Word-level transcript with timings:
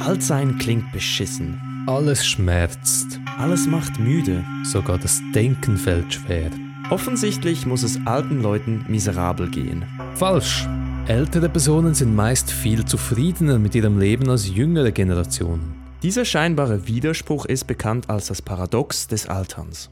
Altsein 0.00 0.58
klingt 0.58 0.92
beschissen. 0.92 1.60
Alles 1.86 2.26
schmerzt. 2.26 3.18
Alles 3.38 3.66
macht 3.66 3.98
müde. 3.98 4.44
Sogar 4.62 4.98
das 4.98 5.20
Denken 5.34 5.76
fällt 5.76 6.14
schwer. 6.14 6.50
Offensichtlich 6.90 7.66
muss 7.66 7.82
es 7.82 7.98
alten 8.06 8.40
Leuten 8.40 8.84
miserabel 8.88 9.50
gehen. 9.50 9.84
Falsch. 10.14 10.66
Ältere 11.06 11.48
Personen 11.48 11.94
sind 11.94 12.14
meist 12.14 12.50
viel 12.50 12.84
zufriedener 12.84 13.58
mit 13.58 13.74
ihrem 13.74 13.98
Leben 13.98 14.28
als 14.30 14.48
jüngere 14.48 14.92
Generationen. 14.92 15.74
Dieser 16.02 16.24
scheinbare 16.24 16.86
Widerspruch 16.86 17.46
ist 17.46 17.66
bekannt 17.66 18.08
als 18.08 18.26
das 18.26 18.40
Paradox 18.40 19.08
des 19.08 19.26
Alterns. 19.26 19.90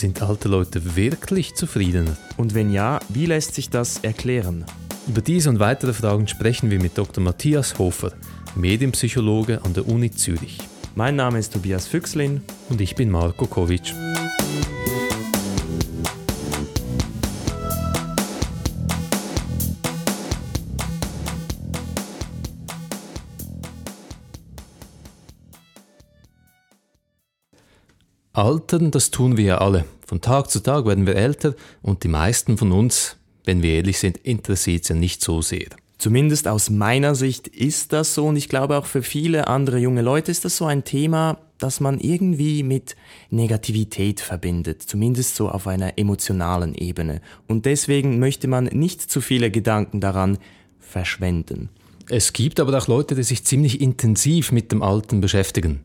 Sind 0.00 0.22
alte 0.22 0.48
Leute 0.48 0.96
wirklich 0.96 1.54
zufriedener? 1.54 2.16
Und 2.36 2.54
wenn 2.54 2.70
ja, 2.70 3.00
wie 3.08 3.26
lässt 3.26 3.54
sich 3.54 3.70
das 3.70 3.98
erklären? 3.98 4.64
Über 5.08 5.20
diese 5.20 5.50
und 5.50 5.60
weitere 5.60 5.92
Fragen 5.92 6.28
sprechen 6.28 6.70
wir 6.70 6.80
mit 6.80 6.98
Dr. 6.98 7.22
Matthias 7.22 7.78
Hofer, 7.78 8.12
Medienpsychologe 8.54 9.60
an 9.64 9.72
der 9.72 9.88
Uni 9.88 10.10
Zürich. 10.10 10.58
Mein 10.94 11.16
Name 11.16 11.38
ist 11.38 11.52
Tobias 11.52 11.86
Füchslin 11.86 12.42
und 12.68 12.80
ich 12.80 12.94
bin 12.94 13.10
Marco 13.10 13.46
Kovic. 13.46 13.92
Altern, 28.36 28.90
das 28.90 29.10
tun 29.10 29.38
wir 29.38 29.44
ja 29.44 29.58
alle. 29.58 29.86
Von 30.06 30.20
Tag 30.20 30.50
zu 30.50 30.60
Tag 30.60 30.84
werden 30.84 31.06
wir 31.06 31.16
älter 31.16 31.54
und 31.80 32.04
die 32.04 32.08
meisten 32.08 32.58
von 32.58 32.70
uns, 32.70 33.16
wenn 33.44 33.62
wir 33.62 33.72
ehrlich 33.72 33.98
sind, 33.98 34.18
interessiert 34.18 34.82
es 34.82 34.90
ja 34.90 34.94
nicht 34.94 35.22
so 35.22 35.40
sehr. 35.40 35.68
Zumindest 35.96 36.46
aus 36.46 36.68
meiner 36.68 37.14
Sicht 37.14 37.48
ist 37.48 37.94
das 37.94 38.12
so 38.14 38.26
und 38.26 38.36
ich 38.36 38.50
glaube 38.50 38.76
auch 38.76 38.84
für 38.84 39.02
viele 39.02 39.48
andere 39.48 39.78
junge 39.78 40.02
Leute 40.02 40.30
ist 40.30 40.44
das 40.44 40.58
so 40.58 40.66
ein 40.66 40.84
Thema, 40.84 41.38
das 41.56 41.80
man 41.80 41.98
irgendwie 41.98 42.62
mit 42.62 42.94
Negativität 43.30 44.20
verbindet, 44.20 44.82
zumindest 44.82 45.36
so 45.36 45.48
auf 45.48 45.66
einer 45.66 45.96
emotionalen 45.96 46.74
Ebene. 46.74 47.22
Und 47.46 47.64
deswegen 47.64 48.18
möchte 48.18 48.48
man 48.48 48.64
nicht 48.64 49.00
zu 49.00 49.22
viele 49.22 49.50
Gedanken 49.50 50.00
daran 50.02 50.36
verschwenden. 50.78 51.70
Es 52.10 52.34
gibt 52.34 52.60
aber 52.60 52.76
auch 52.76 52.86
Leute, 52.86 53.14
die 53.14 53.22
sich 53.22 53.44
ziemlich 53.44 53.80
intensiv 53.80 54.52
mit 54.52 54.72
dem 54.72 54.82
Alten 54.82 55.22
beschäftigen. 55.22 55.80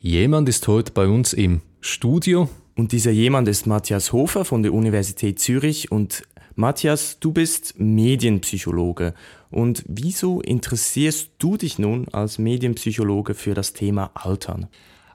Jemand 0.00 0.48
ist 0.48 0.66
heute 0.66 0.90
bei 0.90 1.06
uns 1.06 1.32
im 1.32 1.62
Studio. 1.86 2.48
Und 2.76 2.92
dieser 2.92 3.10
jemand 3.10 3.46
ist 3.46 3.66
Matthias 3.66 4.12
Hofer 4.12 4.46
von 4.46 4.62
der 4.62 4.72
Universität 4.72 5.38
Zürich. 5.38 5.92
Und 5.92 6.22
Matthias, 6.54 7.18
du 7.20 7.30
bist 7.30 7.78
Medienpsychologe. 7.78 9.12
Und 9.50 9.84
wieso 9.86 10.40
interessierst 10.40 11.32
du 11.38 11.58
dich 11.58 11.78
nun 11.78 12.08
als 12.08 12.38
Medienpsychologe 12.38 13.34
für 13.34 13.52
das 13.52 13.74
Thema 13.74 14.10
Altern? 14.14 14.68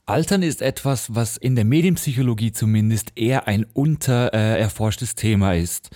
Altern 0.10 0.42
ist 0.42 0.62
etwas, 0.64 1.14
was 1.14 1.38
in 1.38 1.56
der 1.56 1.66
Medienpsychologie 1.66 2.52
zumindest 2.52 3.12
eher 3.16 3.48
ein 3.48 3.66
untererforschtes 3.74 5.12
äh, 5.12 5.16
Thema 5.16 5.54
ist. 5.54 5.92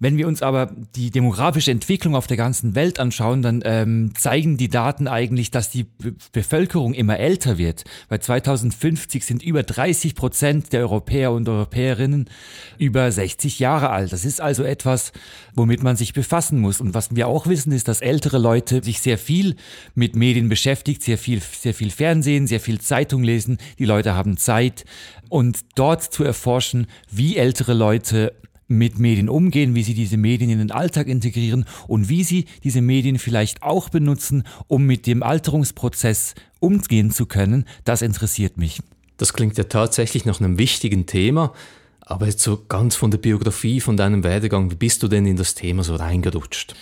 Wenn 0.00 0.16
wir 0.16 0.28
uns 0.28 0.42
aber 0.42 0.70
die 0.94 1.10
demografische 1.10 1.72
Entwicklung 1.72 2.14
auf 2.14 2.28
der 2.28 2.36
ganzen 2.36 2.76
Welt 2.76 3.00
anschauen, 3.00 3.42
dann 3.42 3.62
ähm, 3.64 4.12
zeigen 4.14 4.56
die 4.56 4.68
Daten 4.68 5.08
eigentlich, 5.08 5.50
dass 5.50 5.70
die 5.70 5.84
Be 5.84 6.14
Bevölkerung 6.32 6.94
immer 6.94 7.18
älter 7.18 7.58
wird. 7.58 7.84
Bei 8.08 8.18
2050 8.18 9.24
sind 9.24 9.42
über 9.42 9.64
30 9.64 10.14
Prozent 10.14 10.72
der 10.72 10.82
Europäer 10.82 11.32
und 11.32 11.48
Europäerinnen 11.48 12.30
über 12.78 13.10
60 13.10 13.58
Jahre 13.58 13.90
alt. 13.90 14.12
Das 14.12 14.24
ist 14.24 14.40
also 14.40 14.62
etwas, 14.62 15.12
womit 15.54 15.82
man 15.82 15.96
sich 15.96 16.12
befassen 16.12 16.60
muss. 16.60 16.80
Und 16.80 16.94
was 16.94 17.14
wir 17.16 17.26
auch 17.26 17.48
wissen, 17.48 17.72
ist, 17.72 17.88
dass 17.88 18.00
ältere 18.00 18.38
Leute 18.38 18.84
sich 18.84 19.00
sehr 19.00 19.18
viel 19.18 19.56
mit 19.96 20.14
Medien 20.14 20.48
beschäftigt, 20.48 21.02
sehr 21.02 21.18
viel, 21.18 21.40
sehr 21.40 21.74
viel 21.74 21.90
Fernsehen, 21.90 22.46
sehr 22.46 22.60
viel 22.60 22.80
Zeitung 22.80 23.24
lesen. 23.24 23.47
Die 23.78 23.86
Leute 23.86 24.14
haben 24.14 24.36
Zeit. 24.36 24.84
Und 25.30 25.60
dort 25.74 26.02
zu 26.02 26.24
erforschen, 26.24 26.86
wie 27.10 27.36
ältere 27.36 27.72
Leute 27.72 28.34
mit 28.68 28.98
Medien 28.98 29.30
umgehen, 29.30 29.74
wie 29.74 29.82
sie 29.82 29.94
diese 29.94 30.18
Medien 30.18 30.50
in 30.50 30.58
den 30.58 30.70
Alltag 30.70 31.08
integrieren 31.08 31.64
und 31.86 32.10
wie 32.10 32.22
sie 32.22 32.44
diese 32.62 32.82
Medien 32.82 33.18
vielleicht 33.18 33.62
auch 33.62 33.88
benutzen, 33.88 34.44
um 34.66 34.84
mit 34.84 35.06
dem 35.06 35.22
Alterungsprozess 35.22 36.34
umgehen 36.60 37.10
zu 37.10 37.24
können, 37.24 37.64
das 37.84 38.02
interessiert 38.02 38.58
mich. 38.58 38.80
Das 39.16 39.32
klingt 39.32 39.56
ja 39.56 39.64
tatsächlich 39.64 40.26
nach 40.26 40.38
einem 40.38 40.58
wichtigen 40.58 41.06
Thema, 41.06 41.54
aber 42.00 42.26
jetzt 42.26 42.42
so 42.42 42.62
ganz 42.68 42.94
von 42.94 43.10
der 43.10 43.18
Biografie, 43.18 43.80
von 43.80 43.96
deinem 43.96 44.22
Werdegang, 44.22 44.70
wie 44.70 44.76
bist 44.76 45.02
du 45.02 45.08
denn 45.08 45.26
in 45.26 45.36
das 45.36 45.54
Thema 45.54 45.82
so 45.82 45.96
reingerutscht? 45.96 46.74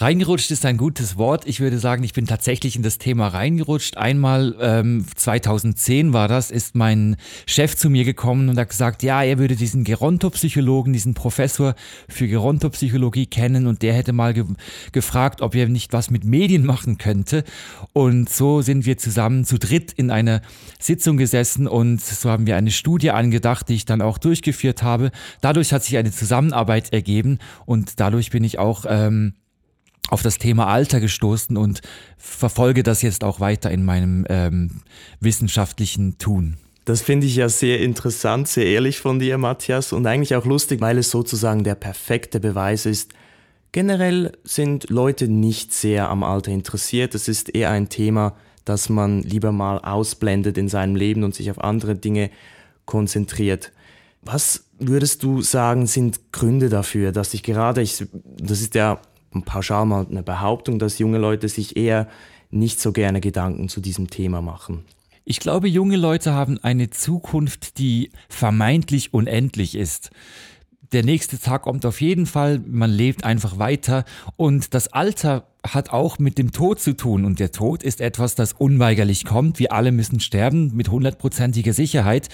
Reingerutscht 0.00 0.50
ist 0.50 0.64
ein 0.64 0.78
gutes 0.78 1.18
Wort. 1.18 1.46
Ich 1.46 1.60
würde 1.60 1.78
sagen, 1.78 2.04
ich 2.04 2.14
bin 2.14 2.26
tatsächlich 2.26 2.74
in 2.74 2.82
das 2.82 2.96
Thema 2.96 3.28
reingerutscht. 3.28 3.98
Einmal 3.98 4.56
ähm, 4.58 5.04
2010 5.14 6.14
war 6.14 6.26
das, 6.26 6.50
ist 6.50 6.74
mein 6.74 7.16
Chef 7.46 7.76
zu 7.76 7.90
mir 7.90 8.06
gekommen 8.06 8.48
und 8.48 8.58
hat 8.58 8.70
gesagt, 8.70 9.02
ja, 9.02 9.22
er 9.22 9.36
würde 9.36 9.56
diesen 9.56 9.84
Gerontopsychologen, 9.84 10.94
diesen 10.94 11.12
Professor 11.12 11.74
für 12.08 12.26
Gerontopsychologie 12.28 13.26
kennen 13.26 13.66
und 13.66 13.82
der 13.82 13.92
hätte 13.92 14.14
mal 14.14 14.32
ge 14.32 14.46
gefragt, 14.92 15.42
ob 15.42 15.54
er 15.54 15.68
nicht 15.68 15.92
was 15.92 16.08
mit 16.08 16.24
Medien 16.24 16.64
machen 16.64 16.96
könnte. 16.96 17.44
Und 17.92 18.30
so 18.30 18.62
sind 18.62 18.86
wir 18.86 18.96
zusammen 18.96 19.44
zu 19.44 19.58
dritt 19.58 19.92
in 19.92 20.10
einer 20.10 20.40
Sitzung 20.78 21.18
gesessen 21.18 21.68
und 21.68 22.00
so 22.00 22.30
haben 22.30 22.46
wir 22.46 22.56
eine 22.56 22.70
Studie 22.70 23.10
angedacht, 23.10 23.68
die 23.68 23.74
ich 23.74 23.84
dann 23.84 24.00
auch 24.00 24.16
durchgeführt 24.16 24.82
habe. 24.82 25.10
Dadurch 25.42 25.74
hat 25.74 25.84
sich 25.84 25.98
eine 25.98 26.10
Zusammenarbeit 26.10 26.90
ergeben 26.90 27.38
und 27.66 28.00
dadurch 28.00 28.30
bin 28.30 28.44
ich 28.44 28.58
auch 28.58 28.86
ähm, 28.88 29.34
auf 30.10 30.22
das 30.22 30.38
Thema 30.38 30.66
Alter 30.66 31.00
gestoßen 31.00 31.56
und 31.56 31.80
verfolge 32.18 32.82
das 32.82 33.02
jetzt 33.02 33.24
auch 33.24 33.40
weiter 33.40 33.70
in 33.70 33.84
meinem 33.84 34.26
ähm, 34.28 34.82
wissenschaftlichen 35.20 36.18
Tun. 36.18 36.58
Das 36.84 37.02
finde 37.02 37.26
ich 37.26 37.36
ja 37.36 37.48
sehr 37.48 37.80
interessant, 37.80 38.48
sehr 38.48 38.66
ehrlich 38.66 38.98
von 38.98 39.18
dir, 39.18 39.38
Matthias, 39.38 39.92
und 39.92 40.06
eigentlich 40.06 40.34
auch 40.34 40.44
lustig, 40.44 40.80
weil 40.80 40.98
es 40.98 41.10
sozusagen 41.10 41.62
der 41.62 41.76
perfekte 41.76 42.40
Beweis 42.40 42.86
ist. 42.86 43.12
Generell 43.72 44.32
sind 44.42 44.90
Leute 44.90 45.28
nicht 45.28 45.72
sehr 45.72 46.08
am 46.08 46.24
Alter 46.24 46.50
interessiert. 46.50 47.14
Es 47.14 47.28
ist 47.28 47.54
eher 47.54 47.70
ein 47.70 47.88
Thema, 47.88 48.34
das 48.64 48.88
man 48.88 49.22
lieber 49.22 49.52
mal 49.52 49.78
ausblendet 49.78 50.58
in 50.58 50.68
seinem 50.68 50.96
Leben 50.96 51.22
und 51.22 51.34
sich 51.34 51.50
auf 51.50 51.62
andere 51.62 51.94
Dinge 51.94 52.30
konzentriert. 52.86 53.72
Was 54.22 54.64
würdest 54.78 55.22
du 55.22 55.42
sagen, 55.42 55.86
sind 55.86 56.32
Gründe 56.32 56.68
dafür, 56.68 57.12
dass 57.12 57.34
ich 57.34 57.42
gerade, 57.42 57.82
ich, 57.82 58.04
das 58.38 58.60
ist 58.60 58.74
ja 58.74 59.00
pauschal 59.44 59.86
mal 59.86 60.06
eine 60.10 60.22
Behauptung, 60.22 60.78
dass 60.78 60.98
junge 60.98 61.18
Leute 61.18 61.48
sich 61.48 61.76
eher 61.76 62.08
nicht 62.50 62.80
so 62.80 62.92
gerne 62.92 63.20
Gedanken 63.20 63.68
zu 63.68 63.80
diesem 63.80 64.10
Thema 64.10 64.42
machen. 64.42 64.84
Ich 65.24 65.38
glaube, 65.38 65.68
junge 65.68 65.96
Leute 65.96 66.32
haben 66.32 66.58
eine 66.58 66.90
Zukunft, 66.90 67.78
die 67.78 68.10
vermeintlich 68.28 69.14
unendlich 69.14 69.76
ist. 69.76 70.10
Der 70.92 71.04
nächste 71.04 71.38
Tag 71.38 71.62
kommt 71.62 71.86
auf 71.86 72.00
jeden 72.00 72.26
Fall, 72.26 72.58
man 72.66 72.90
lebt 72.90 73.22
einfach 73.22 73.58
weiter 73.58 74.04
und 74.36 74.74
das 74.74 74.92
Alter 74.92 75.44
hat 75.64 75.90
auch 75.90 76.18
mit 76.18 76.36
dem 76.36 76.50
Tod 76.50 76.80
zu 76.80 76.96
tun 76.96 77.24
und 77.24 77.38
der 77.38 77.52
Tod 77.52 77.84
ist 77.84 78.00
etwas, 78.00 78.34
das 78.34 78.54
unweigerlich 78.54 79.24
kommt. 79.24 79.60
Wir 79.60 79.72
alle 79.72 79.92
müssen 79.92 80.18
sterben 80.18 80.74
mit 80.74 80.90
hundertprozentiger 80.90 81.74
Sicherheit 81.74 82.28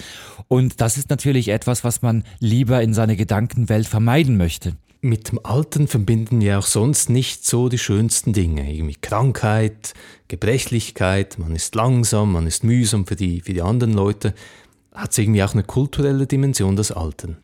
und 0.47 0.81
das 0.81 0.97
ist 0.97 1.11
natürlich 1.11 1.49
etwas, 1.49 1.83
was 1.83 2.01
man 2.01 2.23
lieber 2.39 2.81
in 2.81 2.95
seiner 2.95 3.15
Gedankenwelt 3.15 3.85
vermeiden 3.85 4.37
möchte 4.37 4.73
mit 5.01 5.31
dem 5.31 5.39
Alten 5.43 5.87
verbinden 5.87 6.41
ja 6.41 6.59
auch 6.59 6.65
sonst 6.65 7.09
nicht 7.09 7.45
so 7.45 7.69
die 7.69 7.77
schönsten 7.77 8.33
Dinge. 8.33 8.71
Irgendwie 8.71 8.97
Krankheit, 8.99 9.93
Gebrechlichkeit, 10.27 11.37
man 11.39 11.55
ist 11.55 11.75
langsam, 11.75 12.31
man 12.31 12.47
ist 12.47 12.63
mühsam 12.63 13.05
für 13.05 13.15
die, 13.15 13.41
für 13.41 13.53
die 13.53 13.61
anderen 13.61 13.93
Leute. 13.93 14.33
Hat 14.93 15.11
es 15.11 15.17
irgendwie 15.17 15.43
auch 15.43 15.53
eine 15.53 15.63
kulturelle 15.63 16.25
Dimension, 16.25 16.75
das 16.75 16.91
Alten? 16.91 17.37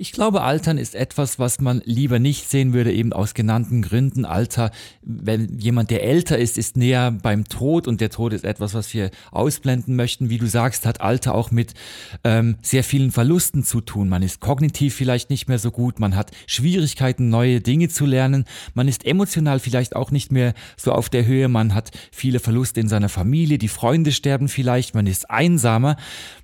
Ich 0.00 0.12
glaube, 0.12 0.42
Altern 0.42 0.78
ist 0.78 0.94
etwas, 0.94 1.40
was 1.40 1.60
man 1.60 1.82
lieber 1.84 2.20
nicht 2.20 2.48
sehen 2.48 2.72
würde, 2.72 2.92
eben 2.92 3.12
aus 3.12 3.34
genannten 3.34 3.82
Gründen. 3.82 4.24
Alter, 4.24 4.70
wenn 5.02 5.58
jemand, 5.58 5.90
der 5.90 6.04
älter 6.04 6.38
ist, 6.38 6.56
ist 6.56 6.76
näher 6.76 7.10
beim 7.10 7.48
Tod 7.48 7.88
und 7.88 8.00
der 8.00 8.10
Tod 8.10 8.32
ist 8.32 8.44
etwas, 8.44 8.74
was 8.74 8.94
wir 8.94 9.10
ausblenden 9.32 9.96
möchten. 9.96 10.30
Wie 10.30 10.38
du 10.38 10.46
sagst, 10.46 10.86
hat 10.86 11.00
Alter 11.00 11.34
auch 11.34 11.50
mit 11.50 11.74
ähm, 12.22 12.58
sehr 12.62 12.84
vielen 12.84 13.10
Verlusten 13.10 13.64
zu 13.64 13.80
tun. 13.80 14.08
Man 14.08 14.22
ist 14.22 14.38
kognitiv 14.38 14.94
vielleicht 14.94 15.30
nicht 15.30 15.48
mehr 15.48 15.58
so 15.58 15.72
gut, 15.72 15.98
man 15.98 16.14
hat 16.14 16.30
Schwierigkeiten, 16.46 17.28
neue 17.28 17.60
Dinge 17.60 17.88
zu 17.88 18.06
lernen, 18.06 18.44
man 18.74 18.86
ist 18.86 19.04
emotional 19.04 19.58
vielleicht 19.58 19.96
auch 19.96 20.12
nicht 20.12 20.30
mehr 20.30 20.54
so 20.76 20.92
auf 20.92 21.08
der 21.08 21.26
Höhe, 21.26 21.48
man 21.48 21.74
hat 21.74 21.90
viele 22.12 22.38
Verluste 22.38 22.78
in 22.78 22.88
seiner 22.88 23.08
Familie, 23.08 23.58
die 23.58 23.66
Freunde 23.66 24.12
sterben 24.12 24.46
vielleicht, 24.46 24.94
man 24.94 25.08
ist 25.08 25.28
einsamer. 25.28 25.96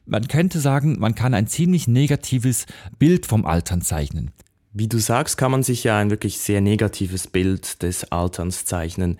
Man 0.07 0.29
könnte 0.29 0.61
sagen, 0.61 0.99
man 0.99 1.15
kann 1.15 1.33
ein 1.35 1.47
ziemlich 1.47 1.89
negatives 1.89 2.67
Bild 2.99 3.27
vom 3.27 3.47
Altern 3.47 3.81
zeichnen. 3.81 4.33
Wie 4.73 4.89
du 4.89 4.99
sagst, 4.99 5.39
kann 5.39 5.51
man 5.51 5.63
sich 5.63 5.85
ja 5.85 5.99
ein 5.99 6.11
wirklich 6.11 6.39
sehr 6.39 6.61
negatives 6.61 7.27
Bild 7.27 7.83
des 7.83 8.11
Alterns 8.13 8.65
zeichnen. 8.65 9.19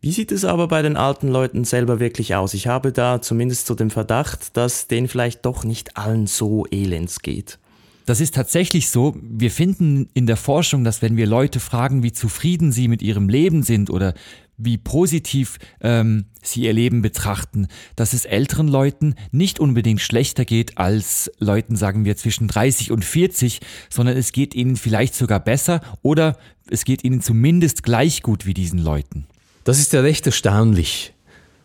Wie 0.00 0.12
sieht 0.12 0.30
es 0.30 0.44
aber 0.44 0.68
bei 0.68 0.82
den 0.82 0.96
alten 0.98 1.28
Leuten 1.28 1.64
selber 1.64 1.98
wirklich 1.98 2.34
aus? 2.34 2.52
Ich 2.52 2.66
habe 2.66 2.92
da 2.92 3.22
zumindest 3.22 3.66
so 3.66 3.74
den 3.74 3.90
Verdacht, 3.90 4.56
dass 4.56 4.86
denen 4.86 5.08
vielleicht 5.08 5.46
doch 5.46 5.64
nicht 5.64 5.96
allen 5.96 6.26
so 6.26 6.66
elends 6.70 7.20
geht. 7.20 7.58
Das 8.06 8.20
ist 8.20 8.34
tatsächlich 8.34 8.90
so. 8.90 9.16
Wir 9.22 9.50
finden 9.50 10.10
in 10.12 10.26
der 10.26 10.36
Forschung, 10.36 10.84
dass 10.84 11.00
wenn 11.00 11.16
wir 11.16 11.26
Leute 11.26 11.58
fragen, 11.58 12.02
wie 12.02 12.12
zufrieden 12.12 12.70
sie 12.70 12.86
mit 12.86 13.00
ihrem 13.00 13.30
Leben 13.30 13.62
sind 13.62 13.88
oder 13.88 14.12
wie 14.56 14.78
positiv 14.78 15.58
ähm, 15.80 16.26
sie 16.42 16.62
ihr 16.62 16.72
Leben 16.72 17.02
betrachten, 17.02 17.68
dass 17.96 18.12
es 18.12 18.24
älteren 18.24 18.68
Leuten 18.68 19.14
nicht 19.32 19.58
unbedingt 19.58 20.00
schlechter 20.00 20.44
geht 20.44 20.78
als 20.78 21.30
Leuten, 21.38 21.76
sagen 21.76 22.04
wir, 22.04 22.16
zwischen 22.16 22.48
30 22.48 22.92
und 22.92 23.04
40, 23.04 23.60
sondern 23.90 24.16
es 24.16 24.32
geht 24.32 24.54
ihnen 24.54 24.76
vielleicht 24.76 25.14
sogar 25.14 25.40
besser 25.40 25.80
oder 26.02 26.36
es 26.68 26.84
geht 26.84 27.04
ihnen 27.04 27.20
zumindest 27.20 27.82
gleich 27.82 28.22
gut 28.22 28.46
wie 28.46 28.54
diesen 28.54 28.78
Leuten. 28.78 29.26
Das 29.64 29.78
ist 29.78 29.92
ja 29.92 30.00
recht 30.00 30.26
erstaunlich. 30.26 31.14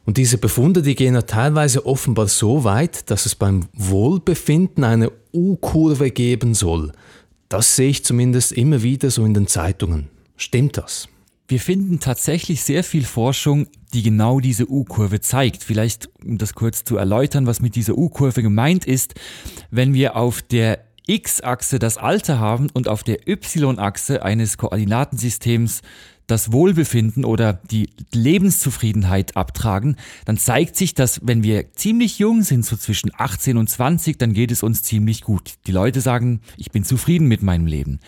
Und 0.05 0.17
diese 0.17 0.39
Befunde, 0.39 0.81
die 0.81 0.95
gehen 0.95 1.13
ja 1.13 1.21
teilweise 1.21 1.85
offenbar 1.85 2.27
so 2.27 2.63
weit, 2.63 3.11
dass 3.11 3.25
es 3.27 3.35
beim 3.35 3.67
Wohlbefinden 3.73 4.83
eine 4.83 5.11
U-Kurve 5.33 6.09
geben 6.09 6.55
soll. 6.55 6.93
Das 7.47 7.75
sehe 7.75 7.89
ich 7.89 8.03
zumindest 8.03 8.51
immer 8.51 8.81
wieder 8.81 9.11
so 9.11 9.23
in 9.25 9.33
den 9.33 9.47
Zeitungen. 9.47 10.07
Stimmt 10.35 10.77
das? 10.77 11.09
Wir 11.49 11.59
finden 11.59 11.99
tatsächlich 11.99 12.61
sehr 12.61 12.83
viel 12.83 13.03
Forschung, 13.03 13.65
die 13.95 14.03
genau 14.03 14.39
diese 14.39 14.69
U-Kurve 14.69 15.19
zeigt. 15.19 15.63
Vielleicht, 15.63 16.07
um 16.23 16.37
das 16.37 16.53
kurz 16.53 16.83
zu 16.83 16.95
erläutern, 16.95 17.47
was 17.47 17.59
mit 17.59 17.75
dieser 17.75 17.97
U-Kurve 17.97 18.43
gemeint 18.43 18.85
ist, 18.85 19.15
wenn 19.71 19.95
wir 19.95 20.15
auf 20.15 20.43
der 20.43 20.85
X-Achse 21.07 21.79
das 21.79 21.97
Alter 21.97 22.37
haben 22.37 22.69
und 22.71 22.87
auf 22.87 23.01
der 23.01 23.27
Y-Achse 23.27 24.21
eines 24.21 24.59
Koordinatensystems 24.59 25.81
das 26.29 26.51
Wohlbefinden 26.51 27.25
oder 27.25 27.53
die 27.53 27.89
Lebenszufriedenheit 28.13 29.35
abtragen, 29.35 29.95
dann 30.25 30.37
zeigt 30.37 30.75
sich, 30.75 30.93
dass 30.93 31.21
wenn 31.23 31.43
wir 31.43 31.73
ziemlich 31.73 32.19
jung 32.19 32.43
sind, 32.43 32.65
so 32.65 32.77
zwischen 32.77 33.11
18 33.17 33.57
und 33.57 33.69
20, 33.69 34.17
dann 34.17 34.33
geht 34.33 34.51
es 34.51 34.63
uns 34.63 34.83
ziemlich 34.83 35.21
gut. 35.21 35.55
Die 35.67 35.71
Leute 35.71 36.01
sagen, 36.01 36.41
ich 36.57 36.71
bin 36.71 36.83
zufrieden 36.83 37.27
mit 37.27 37.41
meinem 37.41 37.65
Leben. 37.65 37.99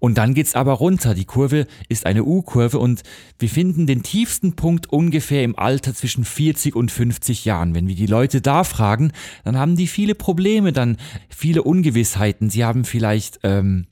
Und 0.00 0.18
dann 0.18 0.34
geht's 0.34 0.54
aber 0.54 0.72
runter. 0.72 1.14
Die 1.14 1.26
Kurve 1.26 1.66
ist 1.88 2.06
eine 2.06 2.24
U-Kurve 2.24 2.78
und 2.78 3.02
wir 3.38 3.48
finden 3.48 3.86
den 3.86 4.02
tiefsten 4.02 4.54
Punkt 4.54 4.90
ungefähr 4.90 5.44
im 5.44 5.58
Alter 5.58 5.94
zwischen 5.94 6.24
40 6.24 6.74
und 6.74 6.90
50 6.90 7.44
Jahren. 7.44 7.74
Wenn 7.74 7.88
wir 7.88 7.94
die 7.94 8.06
Leute 8.06 8.40
da 8.40 8.64
fragen, 8.64 9.12
dann 9.44 9.58
haben 9.58 9.76
die 9.76 9.86
viele 9.86 10.14
Probleme, 10.14 10.72
dann 10.72 10.96
viele 11.28 11.62
Ungewissheiten. 11.62 12.50
Sie 12.50 12.64
haben 12.64 12.84
vielleicht 12.84 13.40
ähm, 13.42 13.86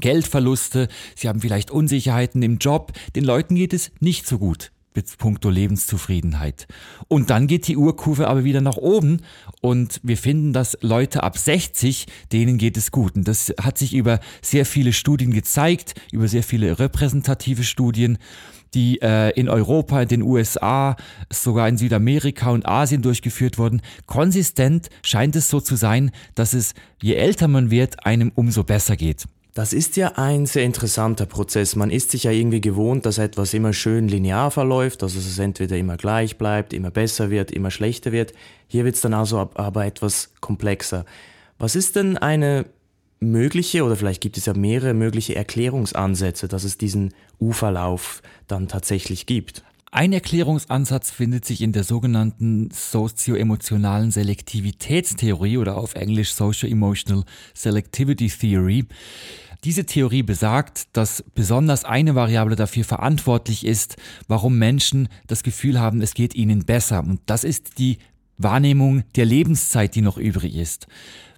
Geldverluste, 0.00 0.88
sie 1.14 1.28
haben 1.28 1.40
vielleicht 1.40 1.70
Unsicherheiten 1.70 2.42
im 2.42 2.58
Job, 2.58 2.92
den 3.14 3.24
Leuten 3.24 3.54
geht 3.54 3.72
es 3.72 3.90
nicht 4.00 4.26
so 4.26 4.38
gut 4.38 4.72
mit 4.96 5.18
puncto 5.18 5.50
Lebenszufriedenheit. 5.50 6.66
Und 7.06 7.30
dann 7.30 7.46
geht 7.46 7.68
die 7.68 7.76
Urkurve 7.76 8.28
aber 8.28 8.44
wieder 8.44 8.62
nach 8.62 8.78
oben 8.78 9.20
und 9.60 10.00
wir 10.02 10.16
finden, 10.16 10.52
dass 10.52 10.78
Leute 10.80 11.22
ab 11.22 11.38
60, 11.38 12.06
denen 12.32 12.58
geht 12.58 12.76
es 12.76 12.90
gut. 12.90 13.14
Und 13.14 13.28
das 13.28 13.52
hat 13.60 13.78
sich 13.78 13.94
über 13.94 14.18
sehr 14.40 14.66
viele 14.66 14.92
Studien 14.92 15.32
gezeigt, 15.32 15.94
über 16.10 16.26
sehr 16.26 16.42
viele 16.42 16.78
repräsentative 16.78 17.62
Studien 17.62 18.18
die 18.74 19.00
äh, 19.00 19.30
in 19.30 19.48
Europa, 19.48 20.02
in 20.02 20.08
den 20.08 20.22
USA, 20.22 20.96
sogar 21.30 21.66
in 21.68 21.78
Südamerika 21.78 22.50
und 22.50 22.66
Asien 22.66 23.00
durchgeführt 23.00 23.56
wurden. 23.56 23.80
Konsistent 24.06 24.90
scheint 25.02 25.34
es 25.34 25.48
so 25.48 25.60
zu 25.60 25.76
sein, 25.76 26.10
dass 26.34 26.52
es, 26.52 26.74
je 27.00 27.14
älter 27.14 27.48
man 27.48 27.70
wird, 27.70 28.04
einem 28.04 28.32
umso 28.34 28.64
besser 28.64 28.96
geht. 28.96 29.24
Das 29.56 29.72
ist 29.72 29.96
ja 29.96 30.12
ein 30.16 30.44
sehr 30.44 30.64
interessanter 30.64 31.24
Prozess. 31.24 31.76
Man 31.76 31.88
ist 31.88 32.10
sich 32.10 32.24
ja 32.24 32.30
irgendwie 32.30 32.60
gewohnt, 32.60 33.06
dass 33.06 33.16
etwas 33.16 33.54
immer 33.54 33.72
schön 33.72 34.06
linear 34.06 34.50
verläuft, 34.50 35.00
dass 35.00 35.14
es 35.14 35.38
entweder 35.38 35.78
immer 35.78 35.96
gleich 35.96 36.36
bleibt, 36.36 36.74
immer 36.74 36.90
besser 36.90 37.30
wird, 37.30 37.52
immer 37.52 37.70
schlechter 37.70 38.12
wird. 38.12 38.34
Hier 38.66 38.84
wird 38.84 38.96
es 38.96 39.00
dann 39.00 39.14
also 39.14 39.38
aber 39.54 39.86
etwas 39.86 40.34
komplexer. 40.42 41.06
Was 41.58 41.74
ist 41.74 41.96
denn 41.96 42.18
eine 42.18 42.66
mögliche, 43.18 43.82
oder 43.82 43.96
vielleicht 43.96 44.20
gibt 44.20 44.36
es 44.36 44.44
ja 44.44 44.52
mehrere 44.52 44.92
mögliche 44.92 45.36
Erklärungsansätze, 45.36 46.48
dass 46.48 46.64
es 46.64 46.76
diesen 46.76 47.14
U-Verlauf 47.40 48.20
dann 48.48 48.68
tatsächlich 48.68 49.24
gibt? 49.24 49.64
Ein 49.90 50.12
Erklärungsansatz 50.12 51.10
findet 51.10 51.46
sich 51.46 51.62
in 51.62 51.72
der 51.72 51.82
sogenannten 51.82 52.68
sozioemotionalen 52.70 54.10
Selektivitätstheorie 54.10 55.56
oder 55.56 55.78
auf 55.78 55.94
Englisch 55.94 56.34
Social 56.34 56.70
Emotional 56.70 57.24
Selectivity 57.54 58.28
Theory. 58.28 58.84
Diese 59.66 59.84
Theorie 59.84 60.22
besagt, 60.22 60.86
dass 60.92 61.24
besonders 61.34 61.84
eine 61.84 62.14
Variable 62.14 62.54
dafür 62.54 62.84
verantwortlich 62.84 63.66
ist, 63.66 63.96
warum 64.28 64.58
Menschen 64.58 65.08
das 65.26 65.42
Gefühl 65.42 65.80
haben, 65.80 66.02
es 66.02 66.14
geht 66.14 66.36
ihnen 66.36 66.64
besser. 66.64 67.00
Und 67.00 67.18
das 67.26 67.42
ist 67.42 67.80
die 67.80 67.98
Wahrnehmung 68.38 69.04
der 69.14 69.24
Lebenszeit, 69.24 69.94
die 69.94 70.02
noch 70.02 70.18
übrig 70.18 70.54
ist. 70.54 70.86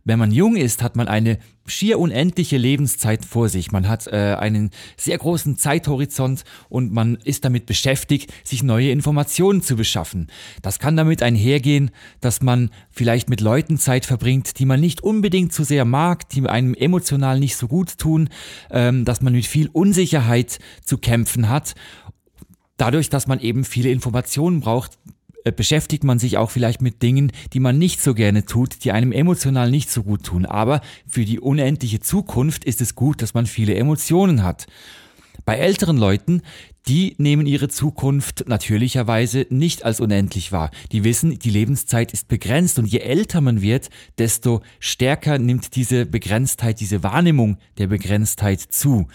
Wenn 0.08 0.18
man 0.18 0.32
jung 0.32 0.56
ist, 0.56 0.82
hat 0.82 0.96
man 0.96 1.06
eine 1.06 1.38
schier 1.66 1.98
unendliche 1.98 2.56
Lebenszeit 2.56 3.26
vor 3.26 3.50
sich. 3.50 3.72
Man 3.72 3.88
hat 3.88 4.06
äh, 4.06 4.36
einen 4.38 4.70
sehr 4.96 5.18
großen 5.18 5.58
Zeithorizont 5.58 6.44
und 6.70 6.94
man 6.94 7.16
ist 7.24 7.44
damit 7.44 7.66
beschäftigt, 7.66 8.32
sich 8.42 8.62
neue 8.62 8.90
Informationen 8.90 9.60
zu 9.60 9.76
beschaffen. 9.76 10.28
Das 10.62 10.78
kann 10.78 10.96
damit 10.96 11.22
einhergehen, 11.22 11.90
dass 12.22 12.40
man 12.40 12.70
vielleicht 12.90 13.28
mit 13.28 13.42
Leuten 13.42 13.76
Zeit 13.76 14.06
verbringt, 14.06 14.58
die 14.58 14.64
man 14.64 14.80
nicht 14.80 15.02
unbedingt 15.02 15.52
zu 15.52 15.62
sehr 15.62 15.84
mag, 15.84 16.26
die 16.30 16.48
einem 16.48 16.72
emotional 16.72 17.38
nicht 17.38 17.56
so 17.56 17.68
gut 17.68 17.98
tun, 17.98 18.30
ähm, 18.70 19.04
dass 19.04 19.20
man 19.20 19.34
mit 19.34 19.44
viel 19.44 19.68
Unsicherheit 19.68 20.58
zu 20.82 20.96
kämpfen 20.96 21.50
hat 21.50 21.74
dadurch, 22.78 23.10
dass 23.10 23.26
man 23.26 23.40
eben 23.40 23.64
viele 23.64 23.90
Informationen 23.90 24.60
braucht, 24.60 24.98
beschäftigt 25.52 26.04
man 26.04 26.18
sich 26.18 26.36
auch 26.36 26.50
vielleicht 26.50 26.82
mit 26.82 27.02
Dingen, 27.02 27.32
die 27.52 27.60
man 27.60 27.78
nicht 27.78 28.00
so 28.00 28.14
gerne 28.14 28.44
tut, 28.44 28.84
die 28.84 28.92
einem 28.92 29.12
emotional 29.12 29.70
nicht 29.70 29.90
so 29.90 30.02
gut 30.02 30.24
tun. 30.24 30.46
Aber 30.46 30.80
für 31.06 31.24
die 31.24 31.40
unendliche 31.40 32.00
Zukunft 32.00 32.64
ist 32.64 32.80
es 32.80 32.94
gut, 32.94 33.22
dass 33.22 33.34
man 33.34 33.46
viele 33.46 33.74
Emotionen 33.74 34.42
hat. 34.42 34.66
Bei 35.44 35.56
älteren 35.56 35.96
Leuten, 35.96 36.42
die 36.88 37.14
nehmen 37.18 37.46
ihre 37.46 37.68
Zukunft 37.68 38.48
natürlicherweise 38.48 39.46
nicht 39.50 39.84
als 39.84 40.00
unendlich 40.00 40.52
wahr. 40.52 40.70
Die 40.92 41.04
wissen, 41.04 41.38
die 41.38 41.50
Lebenszeit 41.50 42.12
ist 42.12 42.28
begrenzt 42.28 42.78
und 42.78 42.86
je 42.86 42.98
älter 42.98 43.40
man 43.40 43.62
wird, 43.62 43.88
desto 44.18 44.62
stärker 44.80 45.38
nimmt 45.38 45.74
diese 45.76 46.06
Begrenztheit, 46.06 46.80
diese 46.80 47.02
Wahrnehmung 47.02 47.58
der 47.78 47.86
Begrenztheit 47.86 48.60
zu. 48.60 49.06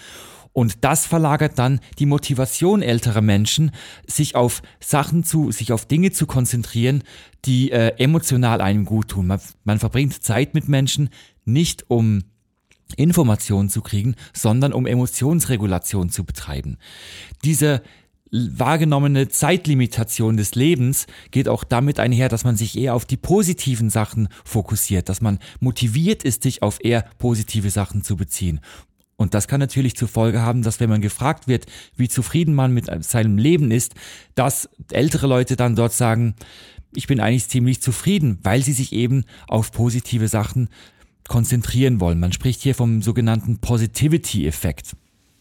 Und 0.54 0.84
das 0.84 1.06
verlagert 1.08 1.58
dann 1.58 1.80
die 1.98 2.06
Motivation 2.06 2.82
älterer 2.82 3.22
Menschen, 3.22 3.72
sich 4.08 4.36
auf 4.36 4.62
Sachen 4.80 5.24
zu, 5.24 5.52
sich 5.52 5.74
auf 5.74 5.86
Dinge 5.86 6.12
zu 6.12 6.28
konzentrieren, 6.28 7.04
die 7.46 7.72
äh, 7.72 7.94
emotional 7.98 8.62
einem 8.62 8.86
gut 8.86 9.10
tun. 9.10 9.28
Man, 9.28 9.42
man 9.64 9.80
verbringt 9.80 10.24
Zeit 10.24 10.54
mit 10.54 10.70
Menschen 10.70 11.10
nicht 11.44 11.90
um 11.90 12.24
Informationen 12.96 13.70
zu 13.70 13.82
kriegen, 13.82 14.16
sondern 14.34 14.74
um 14.74 14.86
Emotionsregulation 14.86 16.10
zu 16.10 16.24
betreiben. 16.24 16.78
Diese 17.44 17.82
wahrgenommene 18.32 19.28
Zeitlimitation 19.28 20.38
des 20.38 20.56
Lebens 20.56 21.06
geht 21.30 21.48
auch 21.48 21.64
damit 21.64 22.00
einher, 22.00 22.30
dass 22.30 22.44
man 22.44 22.56
sich 22.56 22.78
eher 22.78 22.96
auf 22.96 23.06
die 23.06 23.18
positiven 23.18 23.92
Sachen 23.92 24.28
fokussiert, 24.44 25.08
dass 25.08 25.22
man 25.22 25.38
motiviert 25.60 26.24
ist, 26.24 26.42
sich 26.42 26.64
auf 26.64 26.84
eher 26.84 27.06
positive 27.20 27.70
Sachen 27.70 28.04
zu 28.04 28.16
beziehen. 28.16 28.60
Und 29.16 29.34
das 29.34 29.48
kann 29.48 29.60
natürlich 29.60 29.96
zur 29.96 30.08
Folge 30.08 30.42
haben, 30.42 30.64
dass 30.64 30.80
wenn 30.80 30.90
man 30.90 31.02
gefragt 31.02 31.48
wird, 31.48 31.66
wie 31.96 32.10
zufrieden 32.10 32.56
man 32.56 32.74
mit 32.74 32.90
seinem 33.04 33.38
Leben 33.38 33.72
ist, 33.72 33.94
dass 34.36 34.70
ältere 34.92 35.28
Leute 35.28 35.56
dann 35.56 35.76
dort 35.76 35.94
sagen, 35.94 36.36
ich 36.96 37.08
bin 37.08 37.20
eigentlich 37.20 37.48
ziemlich 37.48 37.82
zufrieden, 37.82 38.40
weil 38.44 38.64
sie 38.64 38.74
sich 38.74 38.92
eben 38.92 39.26
auf 39.48 39.72
positive 39.72 40.28
Sachen 40.28 40.70
konzentrieren 41.28 42.00
wollen. 42.00 42.20
Man 42.20 42.34
spricht 42.34 42.62
hier 42.62 42.76
vom 42.76 43.02
sogenannten 43.02 43.60
Positivity-Effekt. 43.60 44.96